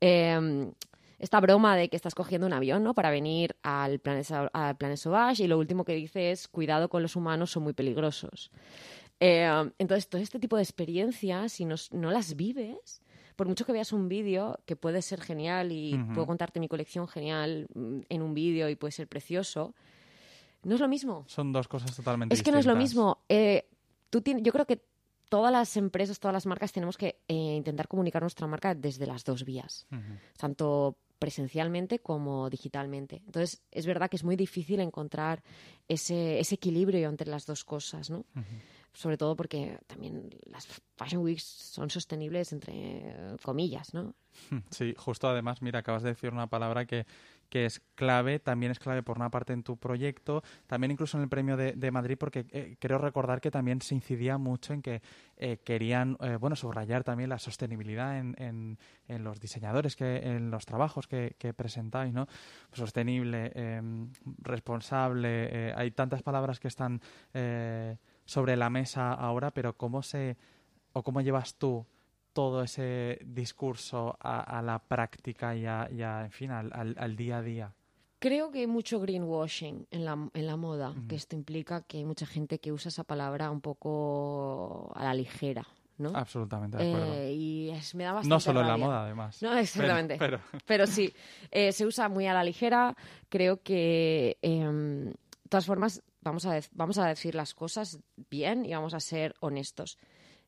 em, 0.00 0.72
esta 1.18 1.40
broma 1.40 1.76
de 1.76 1.88
que 1.88 1.96
estás 1.96 2.14
cogiendo 2.14 2.46
un 2.46 2.52
avión, 2.52 2.82
¿no? 2.82 2.94
Para 2.94 3.10
venir 3.10 3.54
al 3.62 4.00
Planet, 4.00 4.26
al 4.52 4.98
Sauvage 4.98 5.44
y 5.44 5.46
lo 5.46 5.58
último 5.58 5.84
que 5.84 5.94
dice 5.94 6.32
es 6.32 6.48
cuidado 6.48 6.88
con 6.88 7.02
los 7.02 7.14
humanos, 7.14 7.52
son 7.52 7.62
muy 7.62 7.74
peligrosos. 7.74 8.50
Em, 9.20 9.70
entonces, 9.78 10.08
todo 10.08 10.20
este 10.20 10.40
tipo 10.40 10.56
de 10.56 10.62
experiencias, 10.62 11.52
si 11.52 11.64
no 11.64 12.10
las 12.10 12.34
vives, 12.34 13.00
por 13.36 13.48
mucho 13.48 13.64
que 13.64 13.72
veas 13.72 13.92
un 13.92 14.08
vídeo, 14.08 14.58
que 14.66 14.76
puede 14.76 15.02
ser 15.02 15.20
genial 15.20 15.72
y 15.72 15.98
puedo 16.14 16.26
contarte 16.26 16.60
mi 16.60 16.68
colección 16.68 17.08
genial 17.08 17.66
mm, 17.74 18.00
en 18.08 18.22
un 18.22 18.34
vídeo 18.34 18.68
y 18.68 18.76
puede 18.76 18.92
ser 18.92 19.08
precioso, 19.08 19.74
no 20.62 20.74
es 20.74 20.80
lo 20.80 20.88
mismo. 20.88 21.24
Son 21.26 21.52
dos 21.52 21.68
cosas 21.68 21.94
totalmente 21.94 22.34
distintas. 22.34 22.40
Es 22.40 22.44
que 22.44 22.52
no 22.52 22.58
es 22.58 22.66
lo 22.66 22.76
mismo. 22.76 23.18
Eh, 23.28 23.68
tú 24.10 24.22
yo 24.24 24.52
creo 24.52 24.66
que 24.66 24.82
todas 25.28 25.52
las 25.52 25.76
empresas, 25.76 26.20
todas 26.20 26.32
las 26.32 26.46
marcas 26.46 26.72
tenemos 26.72 26.96
que 26.96 27.20
eh, 27.28 27.34
intentar 27.34 27.88
comunicar 27.88 28.22
nuestra 28.22 28.46
marca 28.46 28.74
desde 28.74 29.06
las 29.06 29.24
dos 29.24 29.44
vías, 29.44 29.86
tanto 30.38 30.96
presencialmente 31.18 32.00
como 32.00 32.50
digitalmente. 32.50 33.22
Entonces, 33.26 33.62
es 33.70 33.86
verdad 33.86 34.10
que 34.10 34.16
es 34.16 34.24
muy 34.24 34.36
difícil 34.36 34.80
encontrar 34.80 35.42
ese, 35.88 36.38
ese 36.38 36.56
equilibrio 36.56 37.08
entre 37.08 37.30
las 37.30 37.46
dos 37.46 37.64
cosas, 37.64 38.10
¿no? 38.10 38.24
Sobre 38.94 39.18
todo 39.18 39.36
porque 39.36 39.78
también 39.86 40.30
las 40.46 40.66
Fashion 40.96 41.22
Weeks 41.22 41.42
son 41.42 41.90
sostenibles 41.90 42.52
entre 42.52 43.36
comillas, 43.42 43.92
¿no? 43.92 44.14
Sí, 44.70 44.94
justo 44.96 45.28
además, 45.28 45.62
mira, 45.62 45.80
acabas 45.80 46.02
de 46.02 46.10
decir 46.10 46.32
una 46.32 46.48
palabra 46.48 46.86
que, 46.86 47.06
que 47.48 47.66
es 47.66 47.80
clave, 47.94 48.38
también 48.38 48.72
es 48.72 48.78
clave 48.78 49.02
por 49.02 49.16
una 49.16 49.30
parte 49.30 49.52
en 49.52 49.62
tu 49.62 49.76
proyecto, 49.76 50.42
también 50.66 50.90
incluso 50.90 51.16
en 51.16 51.24
el 51.24 51.28
premio 51.28 51.56
de, 51.56 51.72
de 51.72 51.90
Madrid, 51.90 52.16
porque 52.18 52.46
eh, 52.50 52.76
creo 52.80 52.98
recordar 52.98 53.40
que 53.40 53.50
también 53.50 53.80
se 53.80 53.94
incidía 53.94 54.38
mucho 54.38 54.72
en 54.72 54.82
que 54.82 55.02
eh, 55.36 55.58
querían, 55.64 56.16
eh, 56.20 56.36
bueno, 56.36 56.56
subrayar 56.56 57.04
también 57.04 57.30
la 57.30 57.38
sostenibilidad 57.38 58.18
en, 58.18 58.34
en, 58.38 58.78
en, 59.08 59.24
los 59.24 59.40
diseñadores, 59.40 59.96
que 59.96 60.16
en 60.16 60.50
los 60.50 60.66
trabajos 60.66 61.06
que, 61.06 61.36
que 61.38 61.54
presentáis, 61.54 62.12
¿no? 62.12 62.26
Sostenible, 62.72 63.52
em, 63.54 64.10
responsable, 64.38 65.72
hay 65.76 65.90
tantas 65.92 66.22
palabras 66.22 66.58
que 66.58 66.68
están 66.68 67.00
sobre 68.24 68.56
la 68.56 68.70
mesa 68.70 69.12
ahora, 69.12 69.50
pero 69.50 69.76
¿cómo 69.76 70.02
se 70.02 70.36
o 70.92 71.02
cómo 71.02 71.20
llevas 71.20 71.56
tú 71.56 71.86
todo 72.32 72.62
ese 72.62 73.20
discurso 73.24 74.16
a, 74.20 74.60
la 74.62 74.80
práctica 74.80 75.54
y, 75.54 75.66
a, 75.66 75.88
en 76.24 76.30
fin, 76.30 76.50
al, 76.50 77.16
día 77.16 77.38
a 77.38 77.42
día? 77.42 77.74
Creo 78.18 78.50
que 78.50 78.60
hay 78.60 78.66
mucho 78.66 79.00
greenwashing 79.00 79.86
en 79.90 80.04
la, 80.04 80.30
en 80.32 80.46
la 80.46 80.56
moda, 80.56 80.94
que 81.08 81.14
esto 81.14 81.36
implica 81.36 81.82
que 81.82 81.98
hay 81.98 82.04
mucha 82.04 82.26
gente 82.26 82.58
que 82.58 82.72
usa 82.72 82.88
esa 82.88 83.04
palabra 83.04 83.50
un 83.50 83.60
poco 83.60 84.90
a 84.94 85.04
la 85.04 85.14
ligera, 85.14 85.66
¿no? 85.98 86.10
Absolutamente 86.14 86.76
de 86.78 86.88
acuerdo. 86.88 87.14
Eh, 87.14 87.32
y 87.32 87.72
me 87.94 88.04
da 88.04 88.14
bastante 88.14 88.34
No 88.34 88.40
solo 88.40 88.62
en 88.62 88.66
la 88.66 88.76
moda, 88.76 89.04
además. 89.04 89.42
No, 89.42 89.56
exactamente. 89.56 90.18
Pero, 90.66 90.86
sí, 90.86 91.12
eh, 91.50 91.70
se 91.72 91.86
usa 91.86 92.08
muy 92.08 92.26
a 92.26 92.34
la 92.34 92.42
ligera. 92.42 92.96
Creo 93.28 93.62
que, 93.62 94.38
em, 94.42 95.10
de 95.10 95.48
todas 95.48 95.66
formas, 95.66 96.02
vamos 96.24 96.46
a, 96.46 96.58
vamos 96.72 96.98
a 96.98 97.06
decir 97.06 97.34
las 97.34 97.54
cosas 97.54 98.00
bien 98.30 98.64
y 98.64 98.72
vamos 98.72 98.94
a 98.94 99.00
ser 99.00 99.36
honestos. 99.40 99.98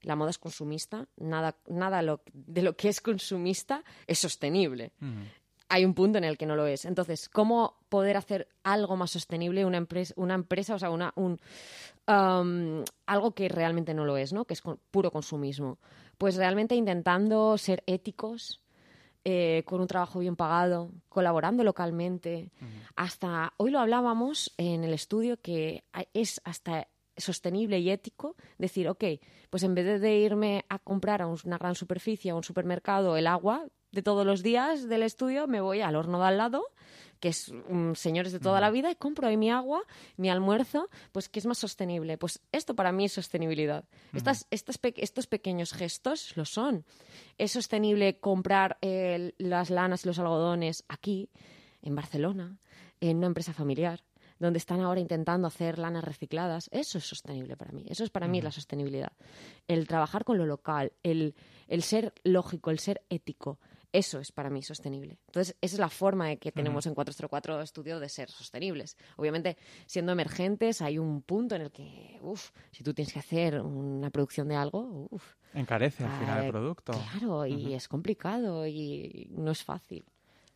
La 0.03 0.17
moda 0.17 0.31
es 0.31 0.39
consumista, 0.39 1.07
nada, 1.17 1.57
nada 1.69 2.03
de 2.33 2.63
lo 2.63 2.77
que 2.77 2.89
es 2.89 3.01
consumista 3.01 3.85
es 4.07 4.19
sostenible. 4.19 4.93
Hay 5.69 5.85
un 5.85 5.95
punto 5.95 6.19
en 6.19 6.25
el 6.25 6.39
que 6.39 6.47
no 6.47 6.55
lo 6.55 6.67
es. 6.67 6.85
Entonces, 6.85 7.29
¿cómo 7.29 7.79
poder 7.89 8.17
hacer 8.17 8.49
algo 8.63 8.97
más 8.97 9.11
sostenible 9.11 9.65
una 9.65 9.79
empresa, 9.79 10.15
una 10.17 10.35
empresa 10.35 10.75
o 10.75 10.79
sea, 10.79 10.91
una, 10.91 11.13
un, 11.17 11.41
um, 12.07 12.85
algo 13.07 13.35
que 13.35 13.49
realmente 13.49 13.95
no 13.95 14.05
lo 14.05 14.17
es, 14.17 14.33
¿no? 14.33 14.45
que 14.45 14.55
es 14.55 14.63
puro 14.91 15.11
consumismo? 15.11 15.79
Pues 16.19 16.37
realmente 16.37 16.75
intentando 16.75 17.59
ser 17.59 17.83
éticos, 17.87 18.61
eh, 19.29 19.65
con 19.65 19.81
un 19.81 19.89
trabajo 19.89 20.21
bien 20.21 20.37
pagado, 20.37 20.93
colaborando 21.09 21.65
localmente. 21.65 22.53
Hasta 22.95 23.55
hoy 23.57 23.73
lo 23.73 23.81
hablábamos 23.81 24.55
en 24.57 24.85
el 24.85 24.95
estudio 24.95 25.37
que 25.41 25.83
es 26.15 26.41
hasta 26.45 26.87
sostenible 27.17 27.81
y 27.81 27.91
ético 27.91 28.37
decir, 28.57 28.89
ok, 28.89 29.03
pues 29.51 29.65
en 29.65 29.75
vez 29.75 30.01
de 30.01 30.19
irme 30.19 30.65
a 30.69 30.79
comprar 30.79 31.23
a 31.23 31.27
una 31.27 31.59
gran 31.59 31.75
superficie, 31.75 32.31
a 32.31 32.37
un 32.37 32.45
supermercado, 32.45 33.17
el 33.17 33.27
agua 33.27 33.67
de 33.91 34.03
todos 34.03 34.25
los 34.25 34.45
días 34.45 34.89
del 34.89 35.03
estudio, 35.03 35.49
me 35.49 35.61
voy 35.61 35.81
al 35.81 35.97
horno 35.97 36.21
de 36.21 36.27
al 36.27 36.39
lado, 36.39 36.63
que 37.21 37.29
es 37.29 37.53
señores 37.95 38.33
de 38.33 38.41
toda 38.41 38.61
la 38.61 38.71
vida, 38.71 38.91
y 38.91 38.97
compro 38.97 39.29
ahí 39.29 39.37
mi 39.37 39.51
agua, 39.51 39.83
mi 40.17 40.31
almuerzo, 40.31 40.89
pues 41.13 41.29
que 41.29 41.39
es 41.39 41.47
más 41.47 41.59
sostenible. 41.59 42.19
Pues 42.19 42.41
esto 42.53 42.75
para 42.75 42.93
mí 42.93 43.07
es 43.07 43.13
sostenibilidad. 43.13 43.85
Estas, 44.13 44.47
estos 44.51 45.27
pequeños 45.27 45.73
gestos 45.73 46.37
lo 46.37 46.45
son. 46.45 46.85
Es 47.39 47.53
sostenible 47.53 48.19
comprar 48.19 48.79
las 48.81 49.71
lanas 49.71 50.05
y 50.05 50.09
los 50.09 50.19
algodones 50.19 50.85
aquí, 50.89 51.31
en 51.83 51.95
Barcelona, 51.95 52.59
en 53.01 53.19
una 53.19 53.27
empresa 53.27 53.53
familiar 53.53 54.03
donde 54.39 54.59
están 54.59 54.81
ahora 54.81 55.01
intentando 55.01 55.47
hacer 55.47 55.79
lanas 55.79 56.05
recicladas. 56.05 56.69
Eso 56.73 56.99
es 56.99 57.05
sostenible 57.05 57.57
para 57.57 57.73
mí. 57.73 57.85
Eso 57.89 58.05
es 58.05 58.11
para 58.11 58.29
mí 58.29 58.43
la 58.43 58.51
sostenibilidad. 58.51 59.13
El 59.67 59.87
trabajar 59.87 60.25
con 60.25 60.39
lo 60.39 60.47
local, 60.47 60.93
el, 61.03 61.35
el 61.69 61.83
ser 61.83 62.13
lógico, 62.23 62.71
el 62.71 62.79
ser 62.79 63.03
ético. 63.09 63.59
Eso 63.97 64.21
es 64.21 64.31
para 64.31 64.51
mí 64.51 64.63
sostenible. 64.63 65.19
Entonces, 65.27 65.57
esa 65.63 65.77
es 65.77 65.81
la 65.81 65.89
forma 65.89 66.29
de 66.29 66.37
que 66.37 66.53
tenemos 66.53 66.85
en 66.85 66.95
404 66.95 67.63
Estudio 67.63 67.99
de 67.99 68.11
ser 68.11 68.29
sostenibles. 68.29 68.99
Obviamente, 69.17 69.57
siendo 69.87 70.13
emergentes, 70.13 70.83
hay 70.83 70.99
un 70.99 71.23
punto 71.23 71.55
en 71.55 71.63
el 71.63 71.73
que, 71.73 72.19
uff, 72.21 72.51
si 72.73 72.85
tú 72.85 72.93
tienes 72.93 73.15
que 73.15 73.21
hacer 73.21 73.59
una 73.63 74.11
producción 74.11 74.49
de 74.49 74.57
algo, 74.57 75.09
uff. 75.11 75.37
Encarece 75.55 76.05
al 76.05 76.19
final 76.19 76.45
el 76.45 76.51
producto. 76.51 76.93
Claro, 76.93 77.47
y 77.47 77.73
es 77.73 77.89
complicado 77.89 78.67
y 78.67 79.29
no 79.31 79.53
es 79.53 79.65
fácil 79.65 80.05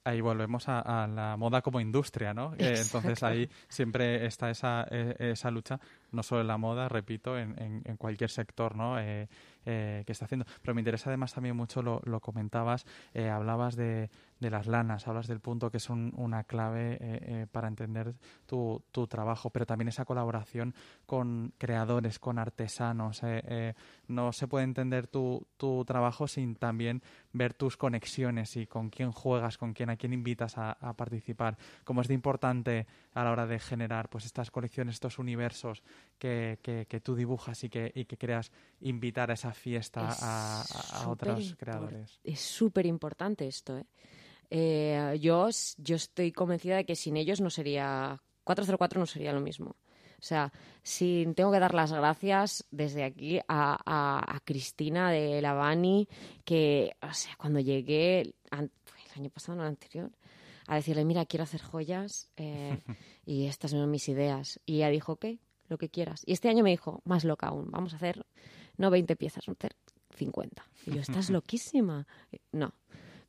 ahí 0.05 0.21
volvemos 0.21 0.65
a, 0.69 1.07
la 1.07 1.37
moda 1.37 1.63
como 1.63 1.81
industria, 1.81 2.35
¿no? 2.35 2.55
Eh, 2.59 2.75
entonces 2.83 3.23
ahí 3.23 3.49
siempre 3.69 4.27
está 4.27 4.51
esa, 4.51 4.87
e, 4.91 5.15
esa 5.19 5.51
lucha, 5.51 5.81
no 6.13 6.23
solo 6.23 6.41
en 6.41 6.47
la 6.47 6.59
moda, 6.59 6.89
repito, 6.89 7.39
en, 7.39 7.55
en, 7.59 7.97
cualquier 7.97 8.31
sector, 8.31 8.77
¿no? 8.77 8.99
Eh, 8.99 9.29
eh, 9.67 10.03
que 10.07 10.13
está 10.13 10.25
haciendo. 10.25 10.47
Pero 10.63 10.75
me 10.75 10.81
interesa 10.81 11.11
además 11.11 11.35
también 11.35 11.57
mucho, 11.57 11.83
lo, 11.83 12.01
lo 12.05 12.21
comentabas, 12.21 12.87
hablabas 13.15 13.77
de, 13.77 14.11
de 14.41 14.51
las 14.51 14.67
lanas, 14.67 15.07
hablas 15.07 15.27
del 15.29 15.41
punto 15.41 15.71
que 15.71 15.77
es 15.77 15.91
una 15.91 16.45
clave 16.45 16.95
eh, 16.95 16.99
eh, 17.01 17.47
para 17.51 17.69
entender 17.69 18.15
tu, 18.47 18.83
tu, 18.91 19.07
trabajo, 19.07 19.51
pero 19.51 19.67
también 19.67 19.89
esa 19.89 20.07
colaboración 20.07 20.75
con 21.05 21.53
creadores, 21.59 22.19
con 22.19 22.39
artesanos. 22.39 23.21
Eh, 23.23 23.75
no 24.09 24.33
se 24.33 24.49
puede 24.49 24.65
entender 24.65 25.07
tu, 25.07 25.47
tu, 25.59 25.85
trabajo 25.85 26.27
sin 26.27 26.57
también 26.57 27.03
ver 27.33 27.53
tus 27.53 27.77
conexiones 27.77 28.57
y 28.57 28.67
con 28.67 28.89
quién 28.89 29.13
juegas, 29.13 29.59
con 29.59 29.75
quién, 29.75 29.91
a 29.91 29.97
quién 29.97 30.15
invitas 30.15 30.57
a, 30.57 30.75
participar. 30.97 31.59
Como 31.85 32.01
es 32.01 32.09
de 32.09 32.15
importante 32.15 32.87
a 33.13 33.23
la 33.23 33.33
hora 33.33 33.47
de 33.47 33.59
generar 33.59 34.09
pues 34.09 34.25
estas 34.25 34.51
colecciones, 34.51 34.95
estos 34.95 35.19
universos 35.19 35.83
que, 36.19 36.59
que, 36.63 37.01
tú 37.01 37.15
dibujas 37.15 37.63
y 37.65 37.69
que, 37.69 37.93
y 37.95 38.07
que 38.07 38.17
creas, 38.17 38.51
invitar 38.81 39.31
a 39.31 39.35
esa 39.35 39.53
fiesta 39.53 40.09
a, 40.09 40.63
a, 40.63 41.09
otros 41.09 41.55
creadores. 41.59 42.19
Es 42.25 42.41
súper 42.41 42.87
importante 42.87 43.47
esto, 43.47 43.77
¿eh? 43.77 43.87
Eh, 44.51 45.19
yo, 45.21 45.49
yo 45.79 45.97
estoy 45.97 46.33
convencida 46.33 46.77
de 46.77 46.85
que 46.85 46.97
sin 46.97 47.17
ellos 47.17 47.41
no 47.41 47.51
sería 47.51 48.21
404 48.45 48.99
no 48.99 49.07
sería 49.07 49.33
lo 49.33 49.41
mismo. 49.41 49.77
O 50.21 50.23
sea, 50.23 50.53
si 50.83 51.27
tengo 51.35 51.51
que 51.51 51.61
dar 51.61 51.73
las 51.73 51.93
gracias 51.93 52.67
desde 52.71 53.05
aquí 53.05 53.41
a, 53.49 54.41
Cristina 54.45 55.11
de 55.11 55.41
Lavani, 55.41 56.09
que, 56.45 56.93
o 57.01 57.15
sea, 57.15 57.35
cuando 57.39 57.61
llegué, 57.61 58.35
el 58.51 58.71
año 59.17 59.31
pasado, 59.31 59.57
no 59.57 59.63
el 59.63 59.69
anterior, 59.69 60.11
a 60.67 60.75
decirle, 60.75 61.05
mira, 61.07 61.25
quiero 61.25 61.45
hacer 61.45 61.63
joyas 61.63 62.31
eh, 62.37 62.79
y 63.25 63.47
estas 63.47 63.71
son 63.71 63.91
mis 63.91 64.09
ideas. 64.09 64.61
Y 64.67 64.77
ella 64.77 64.91
dijo, 64.91 65.13
ok, 65.13 65.27
lo 65.69 65.79
que 65.79 65.89
quieras. 65.89 66.23
Y 66.27 66.33
este 66.33 66.51
año 66.51 66.65
me 66.65 66.71
dijo, 66.71 67.01
más 67.05 67.25
loca 67.25 67.47
aún, 67.47 67.71
vamos 67.71 67.95
a 67.95 67.97
hacer 67.97 68.27
no 68.77 68.91
20 68.91 69.17
piezas, 69.17 69.47
vamos 69.47 69.59
a 69.63 69.67
hacer 69.67 69.77
50. 70.17 70.67
Y 70.87 70.95
yo, 70.95 71.01
estás 71.01 71.31
loquísima. 71.31 72.07
No, 72.53 72.75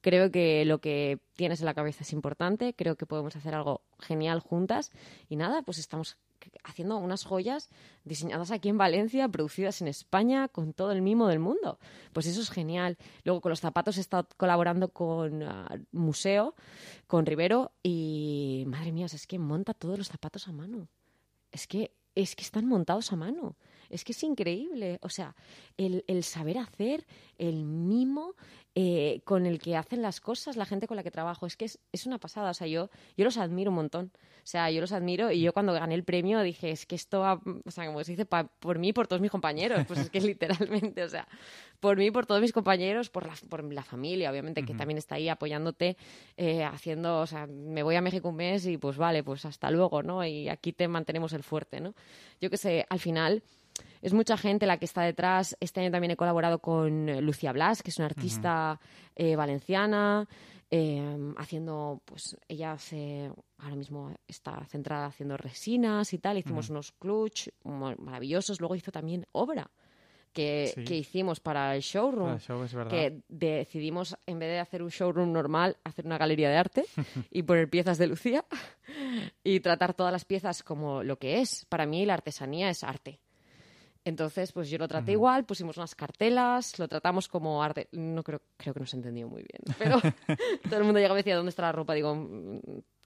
Creo 0.01 0.31
que 0.31 0.65
lo 0.65 0.81
que 0.81 1.19
tienes 1.35 1.59
en 1.59 1.65
la 1.65 1.73
cabeza 1.73 2.03
es 2.03 2.13
importante, 2.13 2.73
creo 2.73 2.95
que 2.95 3.05
podemos 3.05 3.35
hacer 3.35 3.53
algo 3.53 3.81
genial 3.99 4.39
juntas 4.39 4.91
y 5.29 5.35
nada, 5.35 5.61
pues 5.61 5.77
estamos 5.77 6.17
haciendo 6.63 6.97
unas 6.97 7.23
joyas 7.23 7.69
diseñadas 8.03 8.51
aquí 8.51 8.69
en 8.69 8.77
Valencia, 8.77 9.27
producidas 9.27 9.81
en 9.81 9.87
España, 9.87 10.47
con 10.47 10.73
todo 10.73 10.91
el 10.91 11.01
mimo 11.01 11.27
del 11.27 11.39
mundo. 11.39 11.79
Pues 12.13 12.25
eso 12.25 12.41
es 12.41 12.49
genial. 12.49 12.97
Luego 13.23 13.41
con 13.41 13.51
los 13.51 13.59
zapatos 13.59 13.97
he 13.97 14.01
estado 14.01 14.27
colaborando 14.37 14.89
con 14.89 15.43
uh, 15.43 15.65
Museo, 15.91 16.55
con 17.07 17.25
Rivero 17.25 17.71
y 17.83 18.63
madre 18.67 18.91
mía, 18.91 19.05
es 19.05 19.27
que 19.27 19.39
monta 19.39 19.73
todos 19.73 19.97
los 19.97 20.07
zapatos 20.07 20.47
a 20.47 20.51
mano. 20.51 20.87
Es 21.51 21.67
que 21.67 21.91
es 22.15 22.35
que 22.35 22.43
están 22.43 22.65
montados 22.67 23.11
a 23.13 23.15
mano. 23.15 23.55
Es 23.91 24.03
que 24.03 24.11
es 24.13 24.23
increíble. 24.23 24.99
O 25.01 25.09
sea, 25.09 25.35
el, 25.77 26.03
el 26.07 26.23
saber 26.23 26.57
hacer, 26.57 27.05
el 27.37 27.63
mimo, 27.65 28.35
eh, 28.73 29.19
con 29.25 29.45
el 29.45 29.59
que 29.59 29.75
hacen 29.75 30.01
las 30.01 30.21
cosas, 30.21 30.55
la 30.55 30.65
gente 30.65 30.87
con 30.87 30.95
la 30.95 31.03
que 31.03 31.11
trabajo. 31.11 31.45
Es 31.45 31.57
que 31.57 31.65
es, 31.65 31.79
es, 31.91 32.05
una 32.05 32.19
pasada. 32.19 32.51
O 32.51 32.53
sea, 32.53 32.67
yo, 32.67 32.89
yo 33.17 33.25
los 33.25 33.37
admiro 33.37 33.69
un 33.69 33.75
montón. 33.75 34.11
O 34.15 34.47
sea, 34.47 34.71
yo 34.71 34.79
los 34.79 34.93
admiro 34.93 35.29
y 35.29 35.41
yo 35.41 35.51
cuando 35.51 35.73
gané 35.73 35.93
el 35.93 36.05
premio 36.05 36.41
dije, 36.41 36.71
es 36.71 36.85
que 36.85 36.95
esto 36.95 37.19
va, 37.19 37.41
o 37.65 37.71
sea, 37.71 37.85
como 37.85 38.01
se 38.03 38.13
dice, 38.13 38.25
por 38.25 38.79
mí 38.79 38.89
y 38.89 38.93
por 38.93 39.07
todos 39.07 39.21
mis 39.21 39.29
compañeros. 39.29 39.85
Pues 39.85 39.99
es 39.99 40.09
que 40.09 40.21
literalmente, 40.21 41.03
o 41.03 41.09
sea, 41.09 41.27
por 41.81 41.97
mí, 41.97 42.05
y 42.05 42.11
por 42.11 42.25
todos 42.25 42.39
mis 42.39 42.53
compañeros, 42.53 43.09
por 43.09 43.25
la, 43.25 43.33
por 43.49 43.63
la 43.73 43.83
familia, 43.83 44.31
obviamente, 44.31 44.63
que 44.63 44.73
también 44.73 44.97
está 44.97 45.15
ahí 45.15 45.27
apoyándote, 45.27 45.97
eh, 46.37 46.63
haciendo, 46.63 47.19
o 47.19 47.27
sea, 47.27 47.47
me 47.47 47.83
voy 47.83 47.95
a 47.95 48.01
México 48.01 48.29
un 48.29 48.37
mes 48.37 48.65
y 48.65 48.77
pues 48.77 48.95
vale, 48.95 49.21
pues 49.21 49.43
hasta 49.43 49.69
luego, 49.69 50.01
¿no? 50.01 50.25
Y 50.25 50.47
aquí 50.47 50.71
te 50.71 50.87
mantenemos 50.87 51.33
el 51.33 51.43
fuerte, 51.43 51.81
¿no? 51.81 51.93
Yo 52.39 52.49
que 52.49 52.57
sé, 52.57 52.85
al 52.89 52.99
final 52.99 53.43
es 54.01 54.13
mucha 54.13 54.37
gente 54.37 54.65
la 54.65 54.77
que 54.77 54.85
está 54.85 55.03
detrás. 55.03 55.55
Este 55.59 55.81
año 55.81 55.91
también 55.91 56.11
he 56.11 56.15
colaborado 56.15 56.59
con 56.59 57.05
Lucia 57.23 57.51
Blas, 57.51 57.83
que 57.83 57.91
es 57.91 57.97
una 57.97 58.07
artista 58.07 58.79
eh, 59.15 59.35
valenciana, 59.35 60.27
em, 60.69 61.35
haciendo, 61.37 62.01
pues 62.05 62.37
ella 62.47 62.73
hace, 62.73 63.31
ahora 63.59 63.75
mismo 63.75 64.15
está 64.27 64.65
centrada 64.65 65.07
haciendo 65.07 65.37
resinas 65.37 66.13
y 66.13 66.17
tal. 66.17 66.37
Hicimos 66.37 66.69
unos 66.69 66.91
clutch 66.93 67.49
maravillosos. 67.63 68.59
Luego 68.59 68.75
hizo 68.75 68.91
también 68.91 69.27
obra. 69.33 69.69
Que, 70.33 70.73
hicimos 70.89 71.41
para 71.41 71.75
el 71.75 71.81
showroom. 71.81 72.39
que 72.89 73.21
decidimos, 73.27 74.15
en 74.25 74.39
vez 74.39 74.47
de 74.47 74.59
hacer 74.59 74.81
un 74.81 74.87
showroom 74.87 75.29
normal, 75.33 75.75
hacer 75.83 76.05
una 76.05 76.17
galería 76.17 76.49
de 76.49 76.55
arte 76.55 76.85
y 77.29 77.43
poner 77.43 77.69
piezas 77.69 77.97
de 77.97 78.07
Lucía 78.07 78.45
y 79.43 79.59
tratar 79.59 79.93
todas 79.93 80.13
las 80.13 80.23
piezas 80.23 80.63
como 80.63 81.03
lo 81.03 81.19
que 81.19 81.41
es. 81.41 81.65
Para 81.65 81.85
mí 81.85 82.05
la 82.05 82.13
artesanía 82.13 82.69
es 82.69 82.81
arte. 82.85 83.19
Entonces, 84.03 84.51
pues 84.51 84.69
yo 84.69 84.77
lo 84.77 84.87
traté 84.87 85.11
igual, 85.11 85.45
pusimos 85.45 85.77
unas 85.77 85.93
cartelas, 85.93 86.79
lo 86.79 86.87
tratamos 86.87 87.27
como 87.27 87.61
arte. 87.61 87.87
No 87.91 88.23
creo, 88.23 88.41
creo 88.57 88.73
que 88.73 88.79
no 88.79 88.85
se 88.85 88.97
entendió 88.97 89.27
muy 89.27 89.43
bien, 89.43 89.75
pero 89.77 89.99
todo 90.63 90.77
el 90.79 90.83
mundo 90.85 90.99
llegaba 90.99 91.19
y 91.19 91.21
decía, 91.21 91.35
¿dónde 91.35 91.49
está 91.49 91.63
la 91.63 91.71
ropa? 91.71 91.93
Digo, 91.93 92.15
mm, 92.15 92.59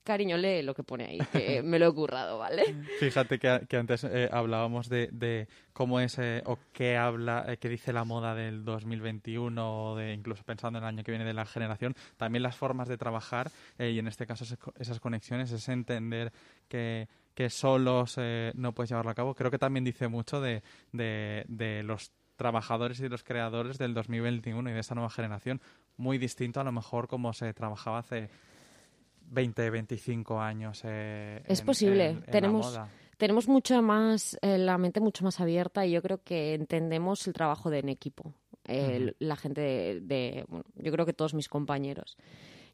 cariño, 0.06 0.38
lee 0.38 0.62
lo 0.62 0.74
que 0.74 0.84
pone 0.84 1.06
ahí, 1.06 1.20
que 1.34 1.62
me 1.64 1.80
lo 1.80 1.88
he 1.88 1.94
currado, 1.94 2.38
¿vale? 2.38 2.64
Fíjate 3.00 3.40
que, 3.40 3.78
antes 3.78 4.06
eh, 4.06 4.30
hablábamos 4.32 4.88
de, 4.88 5.48
cómo 5.74 6.00
es 6.00 6.18
eh, 6.20 6.44
o 6.46 6.58
qué 6.72 6.96
habla, 6.96 7.44
eh, 7.48 7.58
qué 7.58 7.68
dice 7.68 7.92
la 7.92 8.06
moda 8.06 8.34
del 8.36 8.64
2021 8.64 9.92
o 9.92 9.96
de 9.98 10.14
incluso 10.14 10.44
pensando 10.44 10.78
en 10.80 10.86
el 10.86 10.90
año 10.90 11.04
que 11.04 11.12
viene 11.12 11.26
de 11.26 11.34
la 11.34 11.46
generación. 11.46 11.96
También 12.16 12.44
las 12.44 12.56
formas 12.56 12.88
de 12.88 12.98
trabajar 12.98 13.52
y 13.78 14.00
en 14.00 14.08
este 14.08 14.26
caso 14.26 14.46
esas 14.80 15.00
conexiones, 15.00 15.52
es 15.52 15.68
entender 15.68 16.32
que 16.70 17.08
que 17.36 17.50
solos 17.52 18.18
no 18.56 18.74
puedes 18.74 18.90
llevarlo 18.90 19.12
a 19.12 19.16
cabo. 19.16 19.36
Creo 19.36 19.52
que 19.52 19.60
también 19.60 19.84
dice 19.84 20.08
mucho 20.08 20.42
de, 20.42 20.64
de, 20.92 21.46
de 21.48 21.84
los 21.84 22.12
trabajadores 22.36 23.00
y 23.00 23.10
los 23.10 23.24
creadores 23.24 23.78
del 23.78 23.94
2021 23.94 24.70
y 24.70 24.74
de 24.74 24.80
esta 24.80 24.96
nueva 24.96 25.10
generación. 25.10 25.62
Muy 25.98 26.18
distinto 26.18 26.60
a 26.60 26.64
lo 26.64 26.72
mejor 26.72 27.08
como 27.08 27.34
se 27.34 27.54
trabajaba 27.54 28.00
hace 28.00 28.30
20, 29.32 29.70
25 29.70 30.40
años. 30.40 30.82
Eh, 30.84 31.42
es 31.48 31.62
posible. 31.62 32.18
tenemos, 32.32 32.80
tenemos 33.18 33.48
mucho 33.48 33.82
más, 33.82 34.38
eh, 34.42 34.58
la 34.58 34.78
mente 34.78 35.00
mucho 35.00 35.24
más 35.24 35.40
abierta 35.40 35.86
y 35.86 35.92
yo 35.92 36.02
creo 36.02 36.22
que 36.24 36.54
entendemos 36.54 37.28
el 37.28 37.34
trabajo 37.34 37.70
de 37.70 37.80
en 37.80 37.90
equipo. 37.90 38.34
La 39.20 39.36
gente 39.36 40.02
de, 40.02 40.44
bueno, 40.48 40.66
yo 40.76 40.92
creo 40.92 41.06
que 41.06 41.14
todos 41.14 41.36
mis 41.36 41.48
compañeros. 41.48 42.18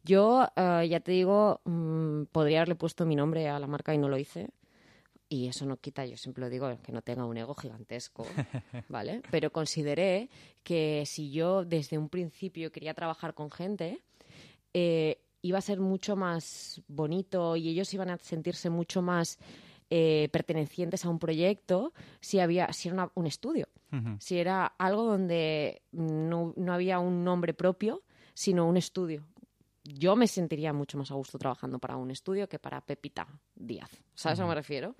Yo, 0.04 0.48
eh, 0.56 0.88
ya 0.90 1.00
te 1.00 1.12
digo, 1.12 1.62
mm, 1.66 2.24
podría 2.32 2.60
haberle 2.60 2.76
puesto 2.76 3.06
mi 3.06 3.16
nombre 3.16 3.48
a 3.50 3.60
la 3.60 3.68
marca 3.68 3.94
y 3.94 3.98
no 3.98 4.10
lo 4.10 4.18
hice. 4.18 4.50
Y 5.30 5.48
eso 5.48 5.66
no 5.66 5.78
quita, 5.78 6.06
yo 6.06 6.18
siempre 6.18 6.44
lo 6.44 6.50
digo, 6.50 6.70
que 6.84 6.92
no 6.92 7.02
tenga 7.02 7.24
un 7.24 7.38
ego 7.38 7.56
gigantesco, 7.56 8.26
¿vale? 8.90 9.22
Pero 9.32 9.52
consideré 9.52 10.30
que 10.64 11.04
si 11.06 11.32
yo 11.32 11.64
desde 11.64 11.98
un 11.98 12.10
principio 12.10 12.72
quería 12.72 12.94
trabajar 12.94 13.34
con 13.34 13.50
gente, 13.50 14.02
eh, 14.74 15.22
iba 15.42 15.58
a 15.58 15.62
ser 15.62 15.80
mucho 15.80 16.16
más 16.16 16.82
bonito 16.88 17.56
y 17.56 17.70
ellos 17.70 17.94
iban 17.94 18.10
a 18.10 18.18
sentirse 18.18 18.70
mucho 18.70 19.02
más 19.02 19.40
eh, 19.90 20.30
pertenecientes 20.32 21.04
a 21.06 21.10
un 21.10 21.20
proyecto 21.20 21.94
si 22.20 22.40
había 22.40 22.72
si 22.72 22.90
era 22.90 23.12
un 23.16 23.28
estudio 23.28 23.68
si 24.20 24.38
era 24.38 24.68
algo 24.78 25.04
donde 25.04 25.82
no, 25.92 26.54
no, 26.56 26.72
había 26.72 27.00
un 27.00 27.26
nombre 27.26 27.54
propio 27.54 28.04
sino 28.34 28.66
un 28.66 28.78
estudio 28.78 29.26
yo 29.84 30.16
me 30.16 30.28
sentiría 30.28 30.74
mucho 30.74 30.98
más 30.98 31.12
a 31.12 31.16
gusto 31.16 31.38
trabajando 31.38 31.80
para 31.80 31.98
un 31.98 32.12
estudio 32.12 32.48
que 32.48 32.60
para 32.60 32.82
Pepita 32.82 33.28
Díaz. 33.56 33.90
¿Sabes 34.14 34.40
a 34.40 34.44
qué 34.44 34.50
me 34.50 34.56
refiero? 34.56 34.96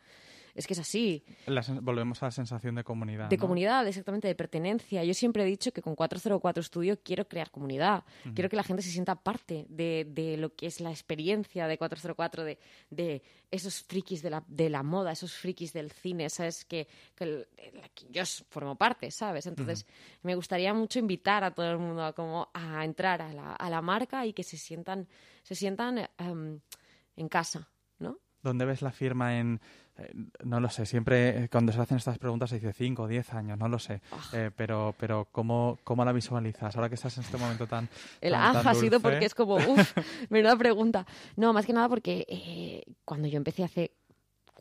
Es 0.56 0.68
que 0.68 0.74
es 0.74 0.80
así. 0.80 1.24
volvemos 1.82 2.22
a 2.24 2.28
la 2.28 2.32
sensación 2.32 2.76
de 2.76 2.84
comunidad. 2.84 3.30
De 3.30 3.38
comunidad, 3.38 3.88
exactamente, 3.88 4.28
de 4.28 4.36
pertenencia. 4.36 5.04
Yo 5.04 5.14
siempre 5.14 5.44
he 5.44 5.46
dicho 5.46 5.72
que 5.72 5.82
con 5.82 5.96
404 5.96 6.64
Studio 6.64 7.00
quiero 7.04 7.28
crear 7.28 7.52
comunidad. 7.52 8.04
Quiero 8.34 8.50
que 8.50 8.56
la 8.56 8.64
gente 8.64 8.82
se 8.82 8.90
sienta 8.90 9.16
parte 9.16 9.66
de, 9.70 10.06
de, 10.10 10.38
lo 10.38 10.56
que 10.56 10.68
es 10.68 10.82
la 10.82 10.92
experiencia 10.92 11.68
de 11.68 11.78
404, 11.78 12.44
de, 12.44 12.60
de 12.90 13.22
esos 13.50 13.84
frikis 13.84 14.22
de 14.22 14.30
la, 14.30 14.44
de 14.48 14.70
la 14.70 14.84
moda, 14.84 15.12
esos 15.12 15.34
frikis 15.34 15.74
del 15.74 15.92
cine, 15.92 16.30
¿sabes? 16.30 16.66
Que, 16.66 16.88
que, 17.16 17.48
yo 18.10 18.24
formo 18.50 18.76
parte, 18.76 19.12
¿sabes? 19.12 19.46
Entonces, 19.46 19.86
me 20.24 20.36
gustaría 20.36 20.74
mucho 20.74 21.00
invitar 21.00 21.44
a 21.44 21.52
todo 21.52 21.72
el 21.72 21.78
mundo 21.78 22.04
a, 22.04 22.14
como, 22.14 22.50
a 22.54 22.84
entrar 22.86 23.22
a 23.22 23.34
la, 23.34 23.54
a 23.54 23.70
la 23.70 23.82
marca 23.82 24.26
y 24.26 24.34
que 24.34 24.44
se 24.44 24.58
sientan, 24.58 25.08
se 25.44 25.56
sientan 25.56 26.10
em, 26.18 26.60
en 27.16 27.30
casa, 27.30 27.68
¿no? 28.00 28.20
¿Dónde 28.42 28.66
ves 28.66 28.82
la 28.82 28.92
firma 28.92 29.38
en 29.38 29.62
eh, 29.98 30.12
no 30.44 30.60
lo 30.60 30.70
sé, 30.70 30.86
siempre 30.86 31.44
eh, 31.44 31.50
cuando 31.50 31.72
se 31.72 31.82
hacen 31.82 31.98
estas 31.98 32.18
preguntas 32.18 32.50
se 32.50 32.60
dice 32.60 32.74
5 32.74 33.04
o 33.04 33.08
10 33.08 33.34
años, 33.34 33.58
no 33.58 33.68
lo 33.68 33.80
sé. 33.80 34.02
Ah. 34.12 34.18
Eh, 34.34 34.52
pero, 34.56 34.96
pero 34.98 35.28
¿cómo, 35.32 35.80
¿cómo 35.84 36.06
la 36.06 36.12
visualizas 36.12 36.76
ahora 36.76 36.90
que 36.90 36.96
estás 36.96 37.18
en 37.18 37.24
este 37.24 37.38
momento 37.38 37.68
tan. 37.68 37.90
El 38.22 38.36
ha 38.36 38.74
sido 38.74 39.00
porque 39.00 39.26
es 39.26 39.36
como, 39.36 39.56
uff, 39.56 39.94
menuda 40.30 40.56
pregunta. 40.56 41.06
No, 41.36 41.54
más 41.54 41.66
que 41.66 41.74
nada 41.74 41.90
porque 41.90 42.86
cuando 43.06 43.28
yo 43.28 43.38
empecé 43.38 43.64
hace 43.64 43.92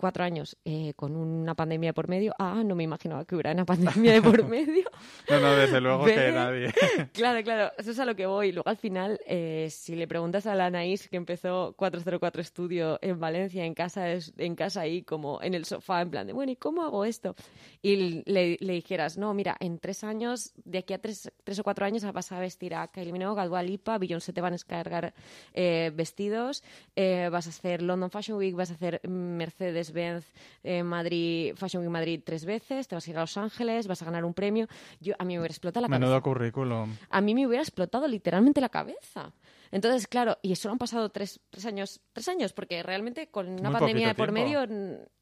cuatro 0.00 0.24
años 0.24 0.56
eh, 0.64 0.94
con 0.96 1.14
una 1.14 1.54
pandemia 1.54 1.92
por 1.92 2.08
medio. 2.08 2.34
Ah, 2.38 2.62
no 2.64 2.74
me 2.74 2.82
imaginaba 2.82 3.24
que 3.24 3.34
hubiera 3.34 3.52
una 3.52 3.64
pandemia 3.66 4.14
de 4.14 4.22
por 4.22 4.44
medio. 4.48 4.90
no, 5.28 5.40
no, 5.40 5.54
desde 5.54 5.80
luego 5.80 6.04
que 6.04 6.32
nadie. 6.32 6.72
claro, 7.12 7.42
claro, 7.44 7.72
eso 7.78 7.90
es 7.90 7.98
a 7.98 8.04
lo 8.04 8.16
que 8.16 8.26
voy. 8.26 8.52
Luego 8.52 8.68
al 8.68 8.78
final, 8.78 9.20
eh, 9.26 9.68
si 9.70 9.94
le 9.94 10.08
preguntas 10.08 10.46
a 10.46 10.54
la 10.54 10.66
Anaís 10.66 11.08
que 11.08 11.16
empezó 11.16 11.74
404 11.76 12.40
Estudio 12.40 12.98
en 13.02 13.20
Valencia, 13.20 13.64
en 13.64 13.74
casa, 13.74 14.06
en 14.10 14.56
casa 14.56 14.80
ahí, 14.80 15.02
como 15.02 15.40
en 15.42 15.54
el 15.54 15.66
sofá, 15.66 16.00
en 16.00 16.10
plan 16.10 16.26
de, 16.26 16.32
bueno, 16.32 16.50
¿y 16.52 16.56
cómo 16.56 16.82
hago 16.82 17.04
esto? 17.04 17.36
Y 17.82 18.22
le, 18.24 18.56
dijeras, 18.58 19.18
no, 19.18 19.34
mira, 19.34 19.56
en 19.60 19.78
tres 19.78 20.02
años, 20.02 20.52
de 20.64 20.78
aquí 20.78 20.94
a 20.94 20.98
tres, 20.98 21.30
tres 21.44 21.58
o 21.58 21.62
cuatro 21.62 21.84
años 21.84 22.10
vas 22.12 22.32
a 22.32 22.40
vestir 22.40 22.74
a 22.74 22.88
Kylie 22.88 23.12
Minogue, 23.12 23.40
a 23.40 23.46
Dua 23.46 23.62
Lipa, 23.62 23.98
Beyoncé 23.98 24.32
te 24.32 24.40
van 24.40 24.52
a 24.52 24.54
descargar 24.54 25.12
eh, 25.52 25.92
vestidos, 25.94 26.62
vas 26.96 27.46
a 27.46 27.50
hacer 27.50 27.82
London 27.82 28.10
Fashion 28.10 28.38
Week, 28.38 28.54
vas 28.54 28.70
a 28.70 28.74
hacer 28.74 29.00
Mercedes 29.06 29.89
Benz 29.92 30.24
eh, 30.62 30.82
Madrid, 30.82 31.54
Fashion 31.56 31.82
Week 31.82 31.90
Madrid 31.90 32.22
tres 32.24 32.44
veces, 32.44 32.88
te 32.88 32.94
vas 32.94 33.06
a 33.06 33.10
ir 33.10 33.16
a 33.16 33.20
Los 33.20 33.36
Ángeles, 33.36 33.86
vas 33.86 34.02
a 34.02 34.04
ganar 34.04 34.24
un 34.24 34.34
premio. 34.34 34.66
Yo, 35.00 35.14
a 35.18 35.24
mí 35.24 35.34
me 35.34 35.40
hubiera 35.40 35.52
explotado 35.52 35.82
la 35.82 35.88
cabeza. 35.88 36.00
Menudo 36.00 36.22
currículum. 36.22 36.96
A 37.08 37.20
mí 37.20 37.34
me 37.34 37.46
hubiera 37.46 37.62
explotado 37.62 38.06
literalmente 38.08 38.60
la 38.60 38.68
cabeza. 38.68 39.32
Entonces, 39.72 40.06
claro, 40.06 40.36
y 40.42 40.56
solo 40.56 40.72
han 40.72 40.78
pasado 40.78 41.10
tres, 41.10 41.40
tres 41.50 41.64
años, 41.64 42.00
tres 42.12 42.28
años, 42.28 42.52
porque 42.52 42.82
realmente 42.82 43.28
con 43.28 43.48
una 43.48 43.70
pandemia 43.70 44.08
de 44.08 44.14
por 44.14 44.32
medio 44.32 44.60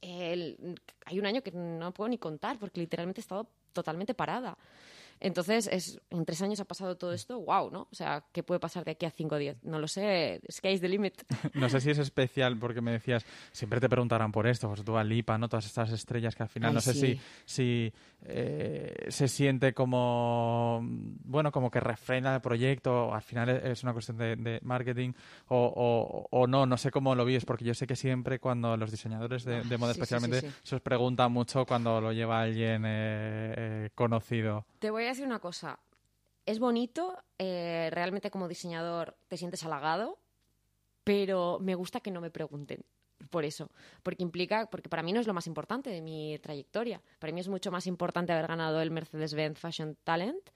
hay 0.01 1.19
un 1.19 1.27
año 1.27 1.43
que 1.43 1.53
no 1.53 1.93
puedo 1.93 2.09
ni 2.09 2.19
contar, 2.19 2.59
porque 2.59 2.81
literalmente 2.81 3.21
he 3.21 3.23
estado 3.23 3.47
totalmente 3.73 4.15
parada. 4.15 4.57
Entonces, 5.21 5.69
es, 5.73 6.01
en 6.11 6.25
tres 6.25 6.43
años 6.43 6.61
ha 6.61 6.65
pasado 6.65 6.97
todo 6.97 7.13
esto, 7.13 7.41
wow, 7.41 7.71
¿no? 7.71 7.89
O 7.91 7.95
sea, 7.95 8.25
¿qué 8.33 8.43
puede 8.43 8.61
pasar 8.61 8.85
de 8.85 8.93
aquí 8.93 9.07
a 9.07 9.11
5 9.11 9.35
o 9.35 9.39
10? 9.39 9.65
No 9.65 9.79
lo 9.79 9.89
sé, 9.89 10.41
sky's 10.51 10.81
the 10.81 10.89
limit. 10.89 11.23
no 11.55 11.69
sé 11.69 11.81
si 11.81 11.91
es 11.91 11.99
especial 11.99 12.59
porque 12.59 12.81
me 12.81 12.93
decías, 12.93 13.25
siempre 13.53 13.81
te 13.81 13.89
preguntarán 13.89 14.33
por 14.33 14.47
esto, 14.47 14.69
pues 14.69 14.85
tú 14.85 14.99
Lipa, 15.05 15.39
¿no? 15.39 15.49
Todas 15.49 15.67
estas 15.67 15.91
estrellas 15.93 16.35
que 16.35 16.43
al 16.43 16.49
final, 16.49 16.75
no 16.75 16.81
sé 16.81 16.95
si, 16.95 17.21
si 17.45 17.93
eh, 18.23 19.07
se 19.09 19.29
siente 19.29 19.73
como, 19.73 20.81
bueno, 20.83 21.53
como 21.53 21.71
que 21.71 21.81
refrena 21.81 22.35
el 22.35 22.41
proyecto, 22.41 23.15
al 23.15 23.23
final 23.23 23.49
es 23.49 23.83
una 23.83 23.93
cuestión 23.93 24.19
de, 24.19 24.59
marketing 24.63 25.13
o, 25.49 26.27
o, 26.31 26.47
no, 26.47 26.67
no 26.67 26.77
sé 26.77 26.91
cómo 26.91 27.15
lo 27.15 27.25
vives, 27.25 27.45
porque 27.45 27.65
yo 27.65 27.75
sé 27.75 27.87
que 27.87 27.97
siempre 27.97 28.39
cuando 28.39 28.77
los 28.77 28.91
diseñadores 28.91 29.45
de, 29.45 29.79
moda 29.79 29.93
especialmente 29.93 30.51
se 30.63 30.77
os 30.77 30.83
pregunta 30.83 31.29
mucho 31.29 31.65
cuando 31.65 32.01
lo 32.01 32.13
lleva 32.13 32.41
alguien 32.41 32.85
eh, 32.85 33.55
eh, 33.57 33.91
conocido. 33.95 34.67
Te 34.79 34.91
voy 34.91 35.05
a 35.05 35.08
decir 35.13 35.27
una 35.27 35.41
cosa. 35.41 35.79
Es 36.47 36.59
bonito, 36.59 37.23
eh, 37.39 37.89
realmente 37.93 38.31
como 38.31 38.49
diseñador 38.49 39.17
te 39.29 39.37
sientes 39.37 39.65
halagado, 39.65 40.19
pero 41.05 41.59
me 41.61 41.75
gusta 41.75 42.01
que 42.01 42.11
no 42.11 42.21
me 42.21 42.31
pregunten 42.31 42.85
por 43.31 43.45
eso, 43.45 43.71
porque 44.03 44.23
implica, 44.23 44.67
porque 44.71 44.89
para 44.89 45.03
mí 45.03 45.13
no 45.13 45.21
es 45.21 45.27
lo 45.27 45.35
más 45.35 45.47
importante 45.47 45.91
de 45.91 46.01
mi 46.01 46.39
trayectoria. 46.39 47.03
Para 47.19 47.33
mí 47.33 47.41
es 47.41 47.49
mucho 47.49 47.71
más 47.71 47.87
importante 47.87 48.33
haber 48.33 48.47
ganado 48.47 48.81
el 48.81 48.91
Mercedes-Benz 48.91 49.59
Fashion 49.59 49.97
Talent 50.05 50.51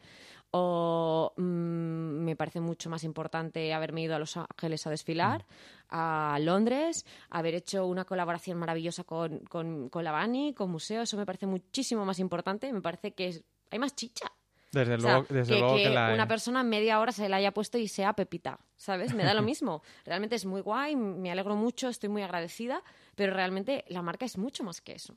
o 0.53 1.33
mm, 1.37 1.43
me 1.43 2.37
parece 2.37 2.61
mucho 2.61 2.91
más 2.91 3.05
importante 3.05 3.73
haberme 3.73 4.03
ido 4.03 4.15
a 4.15 4.19
Los 4.19 4.37
Ángeles 4.37 4.87
a 4.87 4.91
desfilar, 4.91 5.43
mm. 5.43 5.45
a 5.91 6.39
Londres, 6.41 7.07
haber 7.31 7.55
hecho 7.55 7.87
una 7.87 8.05
colaboración 8.05 8.59
maravillosa 8.59 9.05
con, 9.05 9.41
con, 9.41 9.89
con 9.89 10.05
la 10.05 10.13
Bani, 10.13 10.55
con 10.55 10.71
museos, 10.71 11.09
eso 11.09 11.17
me 11.17 11.27
parece 11.27 11.47
muchísimo 11.47 12.05
más 12.05 12.19
importante, 12.19 12.73
me 12.73 12.83
parece 12.83 13.13
que 13.13 13.43
hay 13.71 13.79
más 13.79 13.97
chicha. 13.97 14.31
Desde 14.73 14.97
luego, 14.97 15.27
desde 15.29 15.55
que, 15.55 15.61
luego 15.61 15.77
que, 15.77 15.91
la 15.91 16.15
una 16.15 16.27
persona 16.27 16.63
media 16.63 16.99
hora 16.99 17.13
se 17.13 17.29
la 17.29 17.37
haya 17.37 17.53
puesto 17.53 17.77
y 17.77 17.89
sea 17.89 18.15
Pepita, 18.15 18.59
¿sabes? 18.77 19.13
Me 19.13 19.23
da 19.23 19.35
lo 19.35 19.43
mismo. 19.43 19.83
Realmente 20.07 20.37
es 20.37 20.47
muy 20.47 20.63
guay, 20.63 20.97
me 20.97 21.31
alegro 21.31 21.55
mucho, 21.57 21.89
estoy 21.89 22.09
muy 22.09 22.23
agradecida, 22.23 22.83
pero 23.15 23.35
realmente 23.35 23.85
la 23.89 24.01
marca 24.01 24.25
es 24.25 24.39
mucho 24.39 24.65
más 24.65 24.81
que 24.81 24.95
eso. 24.95 25.17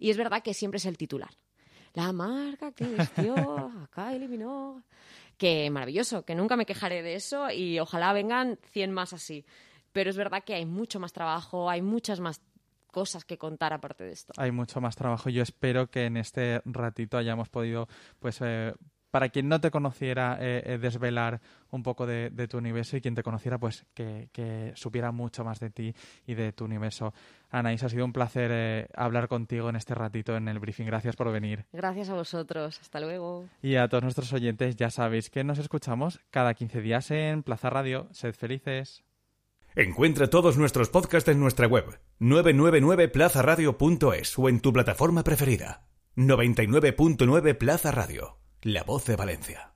Y 0.00 0.10
es 0.10 0.16
verdad 0.16 0.42
que 0.42 0.54
siempre 0.54 0.78
es 0.78 0.86
el 0.86 0.98
titular. 0.98 1.30
La 1.94 2.12
marca 2.12 2.72
que 2.72 2.84
vistió 2.84 3.34
a 3.36 3.88
Kylie 3.94 4.28
Minogue. 4.28 4.82
Que 5.38 5.70
maravilloso, 5.70 6.24
que 6.24 6.34
nunca 6.34 6.56
me 6.56 6.66
quejaré 6.66 7.02
de 7.02 7.14
eso 7.14 7.50
y 7.50 7.78
ojalá 7.78 8.12
vengan 8.12 8.58
100 8.72 8.90
más 8.90 9.12
así. 9.12 9.44
Pero 9.92 10.10
es 10.10 10.16
verdad 10.16 10.42
que 10.44 10.54
hay 10.54 10.66
mucho 10.66 10.98
más 10.98 11.12
trabajo, 11.12 11.70
hay 11.70 11.82
muchas 11.82 12.20
más 12.20 12.40
cosas 12.96 13.26
que 13.26 13.36
contar 13.36 13.74
aparte 13.74 14.04
de 14.04 14.12
esto. 14.12 14.32
Hay 14.38 14.52
mucho 14.52 14.80
más 14.80 14.96
trabajo. 14.96 15.28
Yo 15.28 15.42
espero 15.42 15.90
que 15.90 16.06
en 16.06 16.16
este 16.16 16.62
ratito 16.64 17.18
hayamos 17.18 17.50
podido, 17.50 17.88
pues, 18.18 18.38
eh, 18.40 18.72
para 19.16 19.30
quien 19.30 19.48
no 19.48 19.62
te 19.62 19.70
conociera, 19.70 20.36
eh, 20.38 20.62
eh, 20.66 20.76
desvelar 20.76 21.40
un 21.70 21.82
poco 21.82 22.04
de, 22.04 22.30
tu 22.50 22.58
universo 22.58 22.98
y 22.98 23.00
quien 23.00 23.14
te 23.14 23.22
conociera, 23.22 23.56
pues 23.56 23.86
que, 23.94 24.28
supiera 24.74 25.10
mucho 25.10 25.42
más 25.42 25.58
de 25.58 25.70
ti 25.70 25.94
y 26.26 26.34
de 26.34 26.52
tu 26.52 26.66
universo. 26.66 27.14
Anaís, 27.48 27.82
ha 27.82 27.88
sido 27.88 28.04
un 28.04 28.12
placer 28.12 28.90
hablar 28.94 29.28
contigo 29.28 29.70
en 29.70 29.76
este 29.76 29.94
ratito 29.94 30.36
en 30.36 30.48
el 30.48 30.58
briefing. 30.58 30.84
Gracias 30.84 31.16
por 31.16 31.32
venir. 31.32 31.64
Gracias 31.72 32.10
a 32.10 32.14
vosotros. 32.14 32.78
Hasta 32.78 33.00
luego. 33.00 33.46
Y 33.62 33.76
a 33.76 33.88
todos 33.88 34.02
nuestros 34.02 34.30
oyentes, 34.34 34.76
ya 34.76 34.90
sabéis 34.90 35.30
que 35.30 35.44
nos 35.44 35.58
escuchamos 35.58 36.20
cada 36.30 36.52
15 36.52 36.82
días 36.82 37.10
en 37.10 37.42
Plaza 37.42 37.70
Radio. 37.70 38.08
Sed 38.10 38.34
felices. 38.34 39.02
Encuentra 39.74 40.28
todos 40.28 40.58
nuestros 40.58 40.90
podcasts 40.90 41.30
en 41.30 41.40
nuestra 41.40 41.66
web 41.66 41.98
999plazaradio.es 42.20 44.38
o 44.38 44.50
en 44.50 44.60
tu 44.60 44.74
plataforma 44.74 45.24
preferida. 45.24 45.86
99.9 46.16 47.58
Plaza 47.58 47.90
Radio, 47.90 48.38
la 48.66 48.82
voz 48.82 49.04
de 49.04 49.14
Valencia. 49.14 49.75